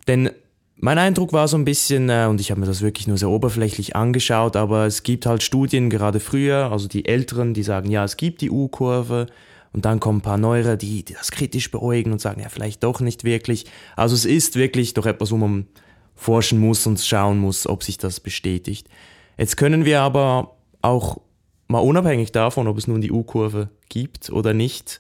Denn 0.06 0.30
mein 0.76 0.98
Eindruck 0.98 1.32
war 1.32 1.48
so 1.48 1.56
ein 1.56 1.64
bisschen, 1.64 2.08
äh, 2.08 2.26
und 2.28 2.40
ich 2.40 2.50
habe 2.50 2.60
mir 2.60 2.66
das 2.66 2.82
wirklich 2.82 3.06
nur 3.06 3.18
sehr 3.18 3.30
oberflächlich 3.30 3.96
angeschaut, 3.96 4.56
aber 4.56 4.86
es 4.86 5.02
gibt 5.02 5.26
halt 5.26 5.42
Studien, 5.42 5.90
gerade 5.90 6.20
früher, 6.20 6.70
also 6.70 6.88
die 6.88 7.06
Älteren, 7.06 7.52
die 7.52 7.62
sagen, 7.64 7.90
ja, 7.90 8.04
es 8.04 8.16
gibt 8.16 8.40
die 8.40 8.50
U-Kurve, 8.50 9.26
und 9.72 9.84
dann 9.84 10.00
kommen 10.00 10.18
ein 10.18 10.22
paar 10.22 10.38
Neuere, 10.38 10.76
die, 10.76 11.04
die 11.04 11.14
das 11.14 11.30
kritisch 11.30 11.70
beäugen 11.70 12.12
und 12.12 12.20
sagen, 12.20 12.40
ja, 12.40 12.48
vielleicht 12.48 12.82
doch 12.82 13.00
nicht 13.00 13.24
wirklich. 13.24 13.66
Also 13.96 14.14
es 14.14 14.24
ist 14.24 14.56
wirklich 14.56 14.94
doch 14.94 15.06
etwas, 15.06 15.30
wo 15.30 15.36
man 15.36 15.66
forschen 16.14 16.58
muss 16.58 16.86
und 16.86 17.00
schauen 17.00 17.38
muss, 17.38 17.66
ob 17.66 17.82
sich 17.82 17.98
das 17.98 18.20
bestätigt. 18.20 18.88
Jetzt 19.36 19.56
können 19.56 19.84
wir 19.84 20.00
aber 20.00 20.56
auch 20.82 21.20
mal 21.68 21.78
unabhängig 21.78 22.32
davon, 22.32 22.66
ob 22.66 22.78
es 22.78 22.86
nun 22.86 23.00
die 23.00 23.12
U-Kurve 23.12 23.68
gibt 23.88 24.30
oder 24.30 24.54
nicht, 24.54 24.98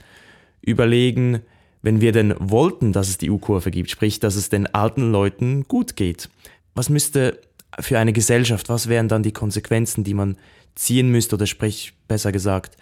überlegen, 0.60 1.40
wenn 1.82 2.00
wir 2.00 2.12
denn 2.12 2.34
wollten, 2.38 2.92
dass 2.92 3.08
es 3.08 3.18
die 3.18 3.30
U-Kurve 3.30 3.70
gibt, 3.70 3.90
sprich, 3.90 4.20
dass 4.20 4.36
es 4.36 4.48
den 4.48 4.66
alten 4.66 5.10
Leuten 5.10 5.64
gut 5.64 5.96
geht. 5.96 6.28
Was 6.74 6.90
müsste 6.90 7.40
für 7.80 7.98
eine 7.98 8.12
Gesellschaft, 8.12 8.68
was 8.68 8.88
wären 8.88 9.08
dann 9.08 9.22
die 9.22 9.32
Konsequenzen, 9.32 10.04
die 10.04 10.14
man 10.14 10.36
ziehen 10.74 11.10
müsste 11.10 11.36
oder 11.36 11.46
sprich, 11.46 11.94
besser 12.06 12.32
gesagt, 12.32 12.76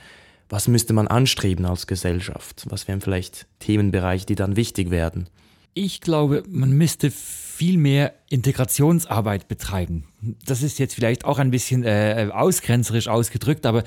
was 0.49 0.69
müsste 0.69 0.93
man 0.93 1.09
anstreben 1.09 1.67
als 1.67 1.87
Gesellschaft? 1.87 2.67
Was 2.69 2.87
wären 2.87 3.01
vielleicht 3.01 3.47
Themenbereiche, 3.59 4.27
die 4.27 4.37
dann 4.37 4.57
wichtig 4.57 4.91
werden? 4.91 5.29
Ich 5.75 6.01
glaube, 6.01 6.45
man 6.49 6.71
müsste 6.71 7.11
viel 7.57 7.79
mehr 7.79 8.13
Integrationsarbeit 8.29 9.49
betreiben. 9.49 10.05
Das 10.45 10.63
ist 10.63 10.79
jetzt 10.79 10.95
vielleicht 10.95 11.25
auch 11.25 11.39
ein 11.39 11.51
bisschen 11.51 11.85
äh, 11.85 12.29
ausgrenzerisch 12.33 13.09
ausgedrückt, 13.09 13.65
aber 13.65 13.85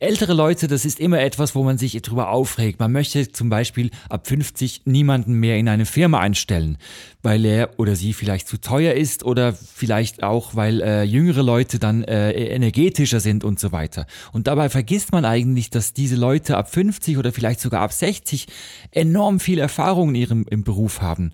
ältere 0.00 0.32
Leute, 0.32 0.66
das 0.66 0.84
ist 0.84 0.98
immer 0.98 1.20
etwas, 1.20 1.54
wo 1.54 1.62
man 1.62 1.76
sich 1.76 2.00
drüber 2.00 2.30
aufregt. 2.30 2.80
Man 2.80 2.90
möchte 2.90 3.30
zum 3.30 3.50
Beispiel 3.50 3.90
ab 4.08 4.26
50 4.26 4.82
niemanden 4.86 5.34
mehr 5.34 5.58
in 5.58 5.68
eine 5.68 5.84
Firma 5.84 6.20
einstellen, 6.20 6.78
weil 7.22 7.44
er 7.44 7.78
oder 7.78 7.94
sie 7.94 8.12
vielleicht 8.12 8.48
zu 8.48 8.58
teuer 8.58 8.94
ist 8.94 9.24
oder 9.24 9.52
vielleicht 9.52 10.22
auch, 10.22 10.56
weil 10.56 10.80
äh, 10.80 11.02
jüngere 11.02 11.42
Leute 11.42 11.78
dann 11.78 12.02
äh, 12.02 12.32
energetischer 12.32 13.20
sind 13.20 13.44
und 13.44 13.60
so 13.60 13.72
weiter. 13.72 14.06
Und 14.32 14.46
dabei 14.46 14.68
vergisst 14.68 15.12
man 15.12 15.24
eigentlich, 15.24 15.68
dass 15.68 15.92
diese 15.92 16.16
Leute 16.16 16.56
ab 16.56 16.70
50 16.70 17.18
oder 17.18 17.32
vielleicht 17.32 17.60
sogar 17.60 17.82
ab 17.82 17.92
60 17.92 18.46
enorm 18.90 19.38
viel 19.38 19.58
Erfahrung 19.58 20.10
in 20.10 20.14
ihrem 20.14 20.46
im 20.48 20.64
Beruf 20.64 21.02
haben. 21.02 21.32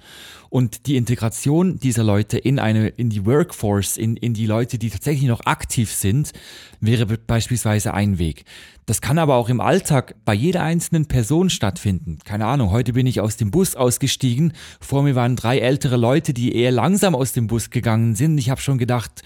Und 0.51 0.87
die 0.87 0.97
Integration 0.97 1.79
dieser 1.79 2.05
Leute 2.05 2.39
in 2.39 2.59
eine, 2.59 2.89
in 2.89 3.11
die 3.11 3.27
Workforce, 3.27 3.97
in, 3.97 4.17
in 4.17 4.35
die 4.35 4.47
Leute, 4.47 4.79
die 4.79 4.91
tatsächlich 4.91 5.29
noch 5.29 5.45
aktiv 5.45 5.93
sind, 5.93 6.33
wäre 6.81 7.07
beispielsweise 7.07 7.93
ein 7.93 8.19
Weg. 8.19 8.45
Das 8.87 9.03
kann 9.03 9.19
aber 9.19 9.35
auch 9.35 9.51
im 9.51 9.61
Alltag 9.61 10.15
bei 10.25 10.33
jeder 10.33 10.63
einzelnen 10.63 11.05
Person 11.07 11.51
stattfinden. 11.51 12.19
Keine 12.25 12.47
Ahnung, 12.47 12.71
heute 12.71 12.95
bin 12.95 13.07
ich 13.07 13.21
aus 13.21 13.37
dem 13.37 13.51
Bus 13.51 13.77
ausgestiegen. 13.77 14.55
Vor 14.81 15.03
mir 15.03 15.15
waren 15.15 15.37
drei 15.37 15.59
ältere 15.59 15.99
Leute, 15.99 16.33
die 16.33 16.55
eher 16.55 16.73
langsam 16.73 17.15
aus 17.15 17.33
dem 17.33 17.49
Bus 17.49 17.69
gegangen 17.69 18.15
sind. 18.15 18.39
Ich 18.39 18.49
habe 18.49 18.63
schon 18.63 18.79
gedacht, 18.79 19.23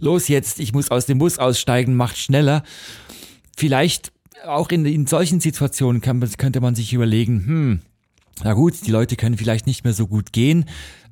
los 0.00 0.26
jetzt, 0.26 0.58
ich 0.58 0.72
muss 0.72 0.90
aus 0.90 1.06
dem 1.06 1.18
Bus 1.18 1.38
aussteigen, 1.38 1.94
macht 1.94 2.18
schneller. 2.18 2.64
Vielleicht 3.56 4.10
auch 4.44 4.70
in, 4.70 4.84
in 4.84 5.06
solchen 5.06 5.38
Situationen 5.38 6.00
kann, 6.00 6.20
könnte 6.36 6.60
man 6.60 6.74
sich 6.74 6.92
überlegen, 6.92 7.46
hm, 7.46 7.80
na 8.44 8.54
gut, 8.54 8.74
die 8.86 8.90
Leute 8.90 9.16
können 9.16 9.36
vielleicht 9.36 9.66
nicht 9.66 9.84
mehr 9.84 9.92
so 9.92 10.06
gut 10.06 10.32
gehen. 10.32 10.64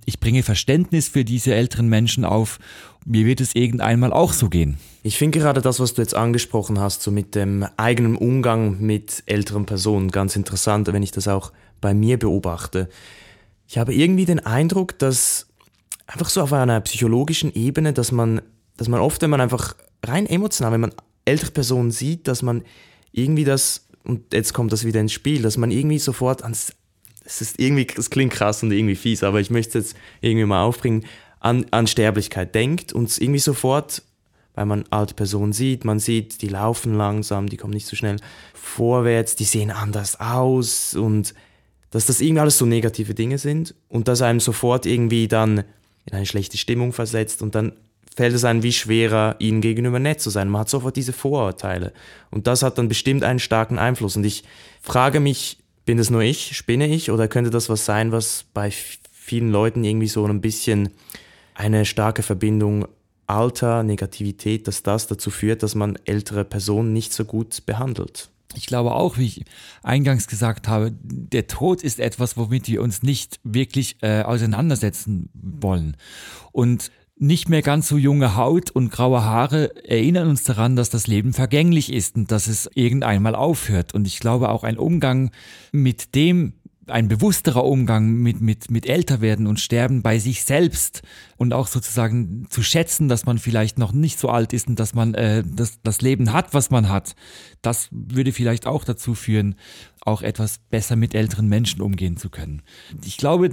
Ich 0.05 0.21
bringe 0.21 0.43
Verständnis 0.43 1.09
für 1.09 1.25
diese 1.25 1.55
älteren 1.55 1.89
Menschen 1.89 2.25
auf. 2.25 2.59
Mir 3.05 3.27
wird 3.27 3.41
es 3.41 3.55
irgendeinmal 3.55 4.13
auch 4.13 4.33
so 4.33 4.49
gehen. 4.49 4.79
Ich 5.03 5.19
finde 5.19 5.39
gerade 5.39 5.61
das, 5.61 5.81
was 5.81 5.95
du 5.95 6.03
jetzt 6.03 6.15
angesprochen 6.15 6.81
hast, 6.81 7.03
so 7.03 7.11
mit 7.11 7.35
dem 7.35 7.67
eigenen 7.77 8.17
Umgang 8.17 8.81
mit 8.81 9.25
älteren 9.27 9.67
Personen, 9.67 10.11
ganz 10.11 10.37
interessant, 10.37 10.87
wenn 10.93 11.03
ich 11.03 11.11
das 11.11 11.29
auch 11.29 11.53
bei 11.81 11.93
mir 11.93 12.19
beobachte. 12.19 12.89
Ich 13.69 13.79
habe 13.79 13.95
irgendwie 13.95 14.25
den 14.25 14.45
Eindruck, 14.45 14.99
dass 14.99 15.49
einfach 16.07 16.29
so 16.29 16.41
auf 16.41 16.53
einer 16.53 16.81
psychologischen 16.83 17.53
Ebene, 17.55 17.93
dass 17.93 18.13
man, 18.13 18.41
dass 18.77 18.89
man 18.89 19.01
oft, 19.01 19.23
wenn 19.23 19.31
man 19.31 19.41
einfach 19.41 19.75
rein 20.05 20.27
emotional, 20.27 20.73
wenn 20.73 20.81
man 20.81 20.95
ältere 21.25 21.51
Personen 21.51 21.91
sieht, 21.91 22.29
dass 22.29 22.43
man 22.43 22.63
irgendwie 23.11 23.45
das, 23.45 23.89
und 24.05 24.33
jetzt 24.33 24.55
kommt 24.55 24.73
das 24.73 24.85
wieder 24.85 25.01
ins 25.01 25.13
Spiel, 25.13 25.43
dass 25.43 25.57
man 25.57 25.73
irgendwie 25.73 25.99
sofort 25.99 26.43
ans 26.43 26.73
es 27.27 27.41
ist 27.41 27.61
irgendwie, 27.61 27.87
es 27.97 28.11
klingt 28.11 28.33
krass 28.33 28.63
und 28.63 28.73
irgendwie 28.73 28.97
fies, 28.97 29.23
aber 29.23 29.41
ich 29.41 29.51
möchte 29.51 29.79
es 29.79 29.93
jetzt 29.93 29.97
irgendwie 30.21 30.47
mal 30.47 30.63
aufbringen, 30.63 31.05
an, 31.41 31.67
an 31.71 31.87
Sterblichkeit 31.87 32.55
denkt 32.55 32.93
und 32.93 33.17
irgendwie 33.21 33.41
sofort, 33.41 34.03
weil 34.55 34.67
man 34.67 34.85
alte 34.91 35.15
Personen 35.15 35.53
sieht, 35.53 35.85
man 35.85 35.99
sieht, 35.99 36.41
die 36.41 36.49
laufen 36.49 36.95
langsam, 36.95 37.49
die 37.49 37.57
kommen 37.57 37.75
nicht 37.75 37.87
so 37.87 37.97
schnell 37.97 38.17
vorwärts, 38.55 39.37
die 39.37 39.45
sehen 39.45 39.71
anders 39.71 40.19
aus 40.19 40.95
und 40.95 41.35
dass 41.91 42.07
das 42.07 42.21
irgendwie 42.21 42.41
alles 42.41 42.59
so 42.59 42.67
negative 42.67 43.15
Dinge 43.15 43.39
sind 43.39 43.75
und 43.89 44.09
dass 44.09 44.23
einem 44.23 44.41
sofort 44.41 44.87
irgendwie 44.87 45.29
dann 45.29 45.59
in 46.07 46.13
eine 46.13 46.27
schlechte 46.27 46.57
Stimmung 46.57 46.93
versetzt 46.93 47.43
und 47.43 47.55
dann 47.55 47.73
fällt 48.17 48.35
es 48.35 48.45
einem 48.45 48.63
wie 48.63 48.73
schwerer, 48.73 49.37
ihnen 49.39 49.61
gegenüber 49.61 49.99
nett 49.99 50.21
zu 50.21 50.31
sein. 50.31 50.49
Man 50.49 50.63
hat 50.63 50.71
sofort 50.71 50.97
diese 50.97 51.13
Vorurteile. 51.13 51.93
Und 52.31 52.47
das 52.47 52.63
hat 52.63 52.79
dann 52.79 52.89
bestimmt 52.89 53.23
einen 53.23 53.39
starken 53.39 53.79
Einfluss. 53.79 54.17
Und 54.17 54.25
ich 54.25 54.43
frage 54.81 55.21
mich, 55.21 55.59
bin 55.87 55.99
es 55.99 56.11
nur 56.11 56.21
ich, 56.21 56.57
spinne 56.57 56.87
ich 56.89 57.11
oder 57.11 57.29
könnte 57.29 57.51
das 57.51 57.71
was 57.71 57.87
sein, 57.87 58.13
was 58.13 58.45
bei 58.53 58.71
vielen 58.71 59.51
Leuten 59.51 59.85
irgendwie 59.85 60.09
so 60.09 60.27
ein 60.27 60.43
bisschen 60.43 60.91
eine 61.55 61.87
starke 61.87 62.23
Verbindung 62.23 62.87
Alter, 63.27 63.83
Negativität, 63.83 64.69
dass 64.69 64.83
das 64.83 65.07
dazu 65.07 65.31
führt, 65.31 65.63
dass 65.63 65.75
man 65.75 65.99
ältere 66.05 66.45
Personen 66.45 66.93
nicht 66.93 67.13
so 67.13 67.25
gut 67.25 67.65
behandelt? 67.67 68.29
Ich 68.55 68.67
glaube 68.67 68.93
auch, 68.93 69.19
wie 69.19 69.27
ich 69.27 69.45
eingangs 69.83 70.29
gesagt 70.29 70.69
habe, 70.69 70.93
der 71.03 71.47
Tod 71.47 71.83
ist 71.83 71.99
etwas, 71.99 72.37
womit 72.37 72.69
wir 72.69 72.83
uns 72.83 73.03
nicht 73.03 73.41
wirklich 73.43 73.97
äh, 74.03 74.23
auseinandersetzen 74.23 75.29
wollen. 75.35 75.97
Und 76.53 76.91
nicht 77.19 77.49
mehr 77.49 77.63
ganz 77.63 77.89
so 77.89 77.97
junge 77.97 78.37
Haut 78.37 78.71
und 78.71 78.91
graue 78.91 79.25
Haare 79.25 79.75
erinnern 79.89 80.29
uns 80.29 80.45
daran, 80.45 80.77
dass 80.77 80.91
das 80.91 81.07
Leben 81.07 81.33
vergänglich 81.33 81.93
ist 81.93 82.17
und 82.17 82.31
dass 82.31 82.47
es 82.47 82.69
irgendeinmal 82.75 83.35
aufhört. 83.35 83.95
Und 83.95 84.07
ich 84.07 84.21
glaube 84.21 84.51
auch 84.51 84.65
ein 84.65 84.77
Umgang 84.77 85.31
mit 85.73 86.15
dem, 86.15 86.53
ein 86.89 87.09
bewussterer 87.09 87.65
Umgang 87.65 88.13
mit, 88.13 88.41
mit, 88.41 88.71
mit 88.71 88.87
Älterwerden 88.87 89.47
und 89.47 89.61
Sterben 89.61 90.03
bei 90.03 90.19
sich 90.19 90.45
selbst 90.45 91.03
und 91.37 91.53
auch 91.53 91.67
sozusagen 91.67 92.47
zu 92.51 92.63
schätzen, 92.63 93.09
dass 93.09 93.27
man 93.27 93.39
vielleicht 93.39 93.79
noch 93.79 93.93
nicht 93.93 94.19
so 94.19 94.29
alt 94.29 94.53
ist 94.53 94.69
und 94.69 94.79
dass 94.79 94.95
man 94.95 95.15
äh, 95.15 95.43
das, 95.45 95.81
das 95.83 96.03
Leben 96.03 96.33
hat, 96.33 96.55
was 96.55 96.71
man 96.71 96.89
hat, 96.89 97.17
das 97.67 97.89
würde 97.91 98.33
vielleicht 98.33 98.67
auch 98.67 98.85
dazu 98.85 99.15
führen, 99.15 99.57
auch 100.01 100.23
etwas 100.23 100.61
besser 100.71 100.95
mit 100.95 101.17
älteren 101.17 101.49
Menschen 101.49 101.83
umgehen 101.83 102.17
zu 102.17 102.31
können. 102.31 102.63
Ich 103.05 103.17
glaube, 103.17 103.51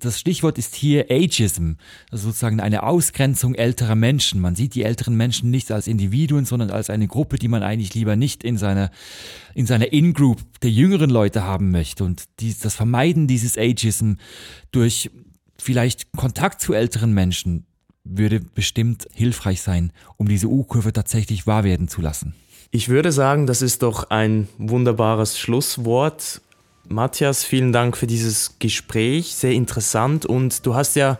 das 0.00 0.18
Stichwort 0.18 0.58
ist 0.58 0.74
hier 0.74 1.06
Ageism, 1.10 1.74
also 2.10 2.28
sozusagen 2.28 2.58
eine 2.58 2.82
Ausgrenzung 2.82 3.54
älterer 3.54 3.94
Menschen. 3.94 4.40
Man 4.40 4.56
sieht 4.56 4.74
die 4.74 4.82
älteren 4.82 5.16
Menschen 5.16 5.50
nicht 5.50 5.70
als 5.70 5.86
Individuen, 5.86 6.44
sondern 6.44 6.70
als 6.70 6.90
eine 6.90 7.06
Gruppe, 7.06 7.38
die 7.38 7.46
man 7.46 7.62
eigentlich 7.62 7.94
lieber 7.94 8.16
nicht 8.16 8.42
in 8.42 8.58
seiner, 8.58 8.90
in 9.54 9.66
seiner 9.66 9.92
In-Group 9.92 10.42
der 10.62 10.70
jüngeren 10.70 11.10
Leute 11.10 11.44
haben 11.44 11.70
möchte. 11.70 12.02
Und 12.02 12.24
dies, 12.40 12.58
das 12.58 12.74
Vermeiden 12.74 13.28
dieses 13.28 13.56
Ageism 13.56 14.14
durch 14.72 15.08
vielleicht 15.56 16.10
Kontakt 16.16 16.60
zu 16.60 16.72
älteren 16.72 17.14
Menschen 17.14 17.64
würde 18.02 18.40
bestimmt 18.40 19.06
hilfreich 19.14 19.62
sein, 19.62 19.92
um 20.16 20.26
diese 20.26 20.48
U-Kurve 20.48 20.92
tatsächlich 20.92 21.46
wahr 21.46 21.62
werden 21.62 21.86
zu 21.86 22.00
lassen. 22.00 22.34
Ich 22.74 22.88
würde 22.88 23.12
sagen, 23.12 23.46
das 23.46 23.60
ist 23.60 23.82
doch 23.82 24.08
ein 24.08 24.48
wunderbares 24.56 25.38
Schlusswort. 25.38 26.40
Matthias, 26.88 27.44
vielen 27.44 27.70
Dank 27.70 27.98
für 27.98 28.06
dieses 28.06 28.58
Gespräch, 28.60 29.34
sehr 29.34 29.52
interessant 29.52 30.24
und 30.24 30.64
du 30.64 30.74
hast 30.74 30.96
ja, 30.96 31.18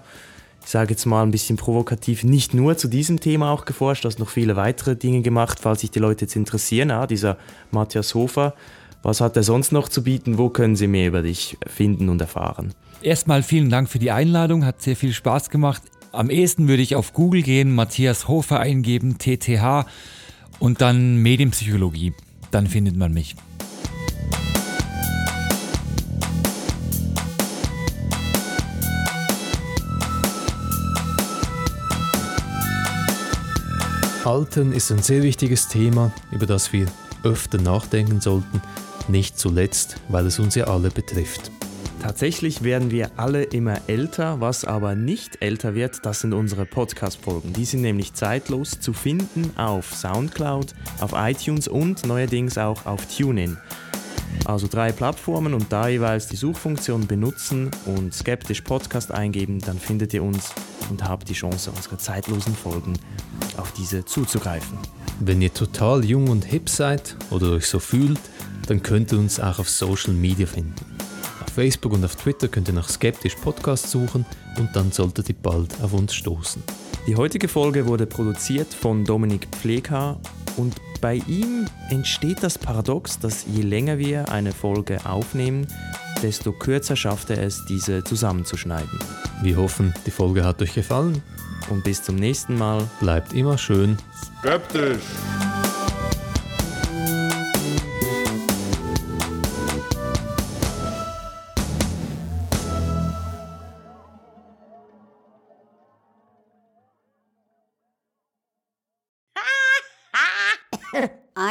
ich 0.65 0.71
sage 0.71 0.93
jetzt 0.93 1.05
mal 1.05 1.23
ein 1.23 1.31
bisschen 1.31 1.59
provokativ, 1.59 2.25
nicht 2.25 2.55
nur 2.55 2.79
zu 2.79 2.89
diesem 2.89 3.21
Thema 3.21 3.51
auch 3.51 3.67
geforscht, 3.67 4.05
du 4.05 4.09
hast 4.09 4.19
noch 4.19 4.31
viele 4.31 4.57
weitere 4.57 4.97
Dinge 4.97 5.21
gemacht, 5.21 5.59
falls 5.61 5.83
sich 5.83 5.91
die 5.91 5.99
Leute 5.99 6.25
jetzt 6.25 6.37
interessieren. 6.37 6.89
Ja, 6.89 7.07
dieser 7.07 7.37
Matthias 7.71 8.15
Hofer, 8.15 8.55
was 9.03 9.21
hat 9.21 9.37
er 9.37 9.43
sonst 9.43 9.73
noch 9.73 9.91
zu 9.91 10.03
bieten? 10.03 10.39
Wo 10.39 10.49
können 10.49 10.75
sie 10.75 10.87
mehr 10.87 11.09
über 11.09 11.21
dich 11.21 11.59
finden 11.67 12.09
und 12.09 12.23
erfahren? 12.23 12.73
Erstmal 13.03 13.43
vielen 13.43 13.69
Dank 13.69 13.91
für 13.91 13.99
die 13.99 14.11
Einladung, 14.11 14.65
hat 14.65 14.81
sehr 14.81 14.97
viel 14.97 15.13
Spaß 15.13 15.51
gemacht. 15.51 15.83
Am 16.13 16.31
ehesten 16.31 16.67
würde 16.67 16.83
ich 16.83 16.97
auf 16.97 17.13
Google 17.13 17.43
gehen, 17.43 17.75
Matthias 17.75 18.27
Hofer 18.27 18.59
eingeben, 18.59 19.19
TTH 19.19 19.85
und 20.63 20.81
dann 20.81 21.17
Medienpsychologie. 21.17 22.13
Dann 22.53 22.69
findet 22.69 22.97
man 22.97 23.13
mich. 23.13 23.35
Altern 34.25 34.71
ist 34.71 34.93
ein 34.93 35.03
sehr 35.03 35.25
wichtiges 35.25 35.67
Thema, 35.67 36.13
über 36.31 36.47
das 36.47 36.73
wir 36.73 36.87
öfter 37.25 37.61
nachdenken 37.61 38.21
sollten, 38.21 38.63
nicht 39.09 39.37
zuletzt, 39.37 39.97
weil 40.09 40.27
es 40.27 40.39
uns 40.39 40.55
ja 40.55 40.69
alle 40.69 40.91
betrifft. 40.91 41.51
Tatsächlich 42.03 42.65
werden 42.65 42.91
wir 42.91 43.13
alle 43.17 43.45
immer 43.45 43.77
älter, 43.87 44.41
was 44.41 44.65
aber 44.65 44.97
nicht 44.97 45.41
älter 45.41 45.77
wird, 45.77 46.05
das 46.05 46.21
sind 46.21 46.35
unsere 46.35 46.67
Podcast-Folgen. 46.67 47.53
Die 47.53 47.65
sind 47.65 47.83
nämlich 47.83 48.13
zeitlos 48.13 48.81
zu 48.81 48.93
finden 48.93 49.57
auf 49.57 49.95
Soundcloud, 49.95 50.75
auf 50.99 51.13
iTunes 51.15 51.69
und 51.69 52.05
neuerdings 52.05 52.59
auch 52.59 52.87
auf 52.87 53.07
TuneIn. 53.07 53.57
Also 54.45 54.67
drei 54.67 54.91
Plattformen 54.91 55.55
und 55.55 55.73
da 55.73 55.87
jeweils 55.87 56.27
die 56.27 56.35
Suchfunktion 56.35 57.07
benutzen 57.07 57.71
und 57.87 58.13
skeptisch 58.13 58.63
Podcast 58.63 59.13
eingeben, 59.13 59.61
dann 59.61 59.79
findet 59.79 60.13
ihr 60.13 60.25
uns 60.25 60.53
und 60.91 61.05
habt 61.09 61.29
die 61.29 61.35
Chance, 61.35 61.71
unsere 61.71 61.99
zeitlosen 61.99 62.57
Folgen 62.57 62.95
auf 63.57 63.71
diese 63.75 64.05
zuzugreifen. 64.05 64.77
Wenn 65.21 65.41
ihr 65.41 65.55
total 65.55 66.05
jung 66.05 66.29
und 66.31 66.45
hip 66.45 66.69
seid 66.69 67.17
oder 67.31 67.53
euch 67.53 67.67
so 67.67 67.79
fühlt, 67.79 68.19
dann 68.67 68.83
könnt 68.83 69.13
ihr 69.13 69.21
uns 69.21 69.39
auch 69.39 69.61
auf 69.61 69.71
Social 69.71 70.15
Media 70.15 70.47
finden. 70.49 70.92
Facebook 71.53 71.93
und 71.93 72.05
auf 72.05 72.17
Twitter 72.17 72.49
könnt 72.49 72.69
ihr 72.69 72.75
nach 72.75 72.89
Skeptisch 72.89 73.37
Podcast 73.37 73.91
suchen 73.91 74.25
und 74.59 74.75
dann 74.75 74.91
solltet 74.91 75.29
ihr 75.29 75.37
bald 75.41 75.81
auf 75.83 75.93
uns 75.93 76.15
stoßen. 76.15 76.63
Die 77.07 77.17
heutige 77.17 77.49
Folge 77.49 77.87
wurde 77.87 78.07
produziert 78.07 78.73
von 78.73 79.05
Dominik 79.05 79.49
Pfleghaar 79.53 80.19
und 80.57 80.75
bei 81.01 81.17
ihm 81.27 81.67
entsteht 81.91 82.43
das 82.43 82.59
Paradox, 82.59 83.19
dass 83.19 83.45
je 83.47 83.63
länger 83.63 83.99
wir 83.99 84.29
eine 84.31 84.53
Folge 84.53 85.05
aufnehmen, 85.05 85.67
desto 86.23 86.53
kürzer 86.53 86.97
schafft 86.97 87.31
er 87.31 87.43
es, 87.43 87.65
diese 87.67 88.05
zusammenzuschneiden. 88.05 88.99
Wir 89.43 89.57
hoffen, 89.57 89.93
die 90.07 90.11
Folge 90.11 90.45
hat 90.45 90.63
euch 90.63 90.75
gefallen. 90.75 91.23
Und 91.71 91.85
bis 91.85 92.03
zum 92.03 92.17
nächsten 92.17 92.57
Mal. 92.57 92.89
Bleibt 93.01 93.33
immer 93.33 93.57
schön 93.57 93.97
skeptisch. 94.41 95.03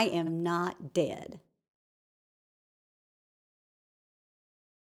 I 0.02 0.06
am 0.06 0.42
not 0.42 0.94
dead. 0.94 1.42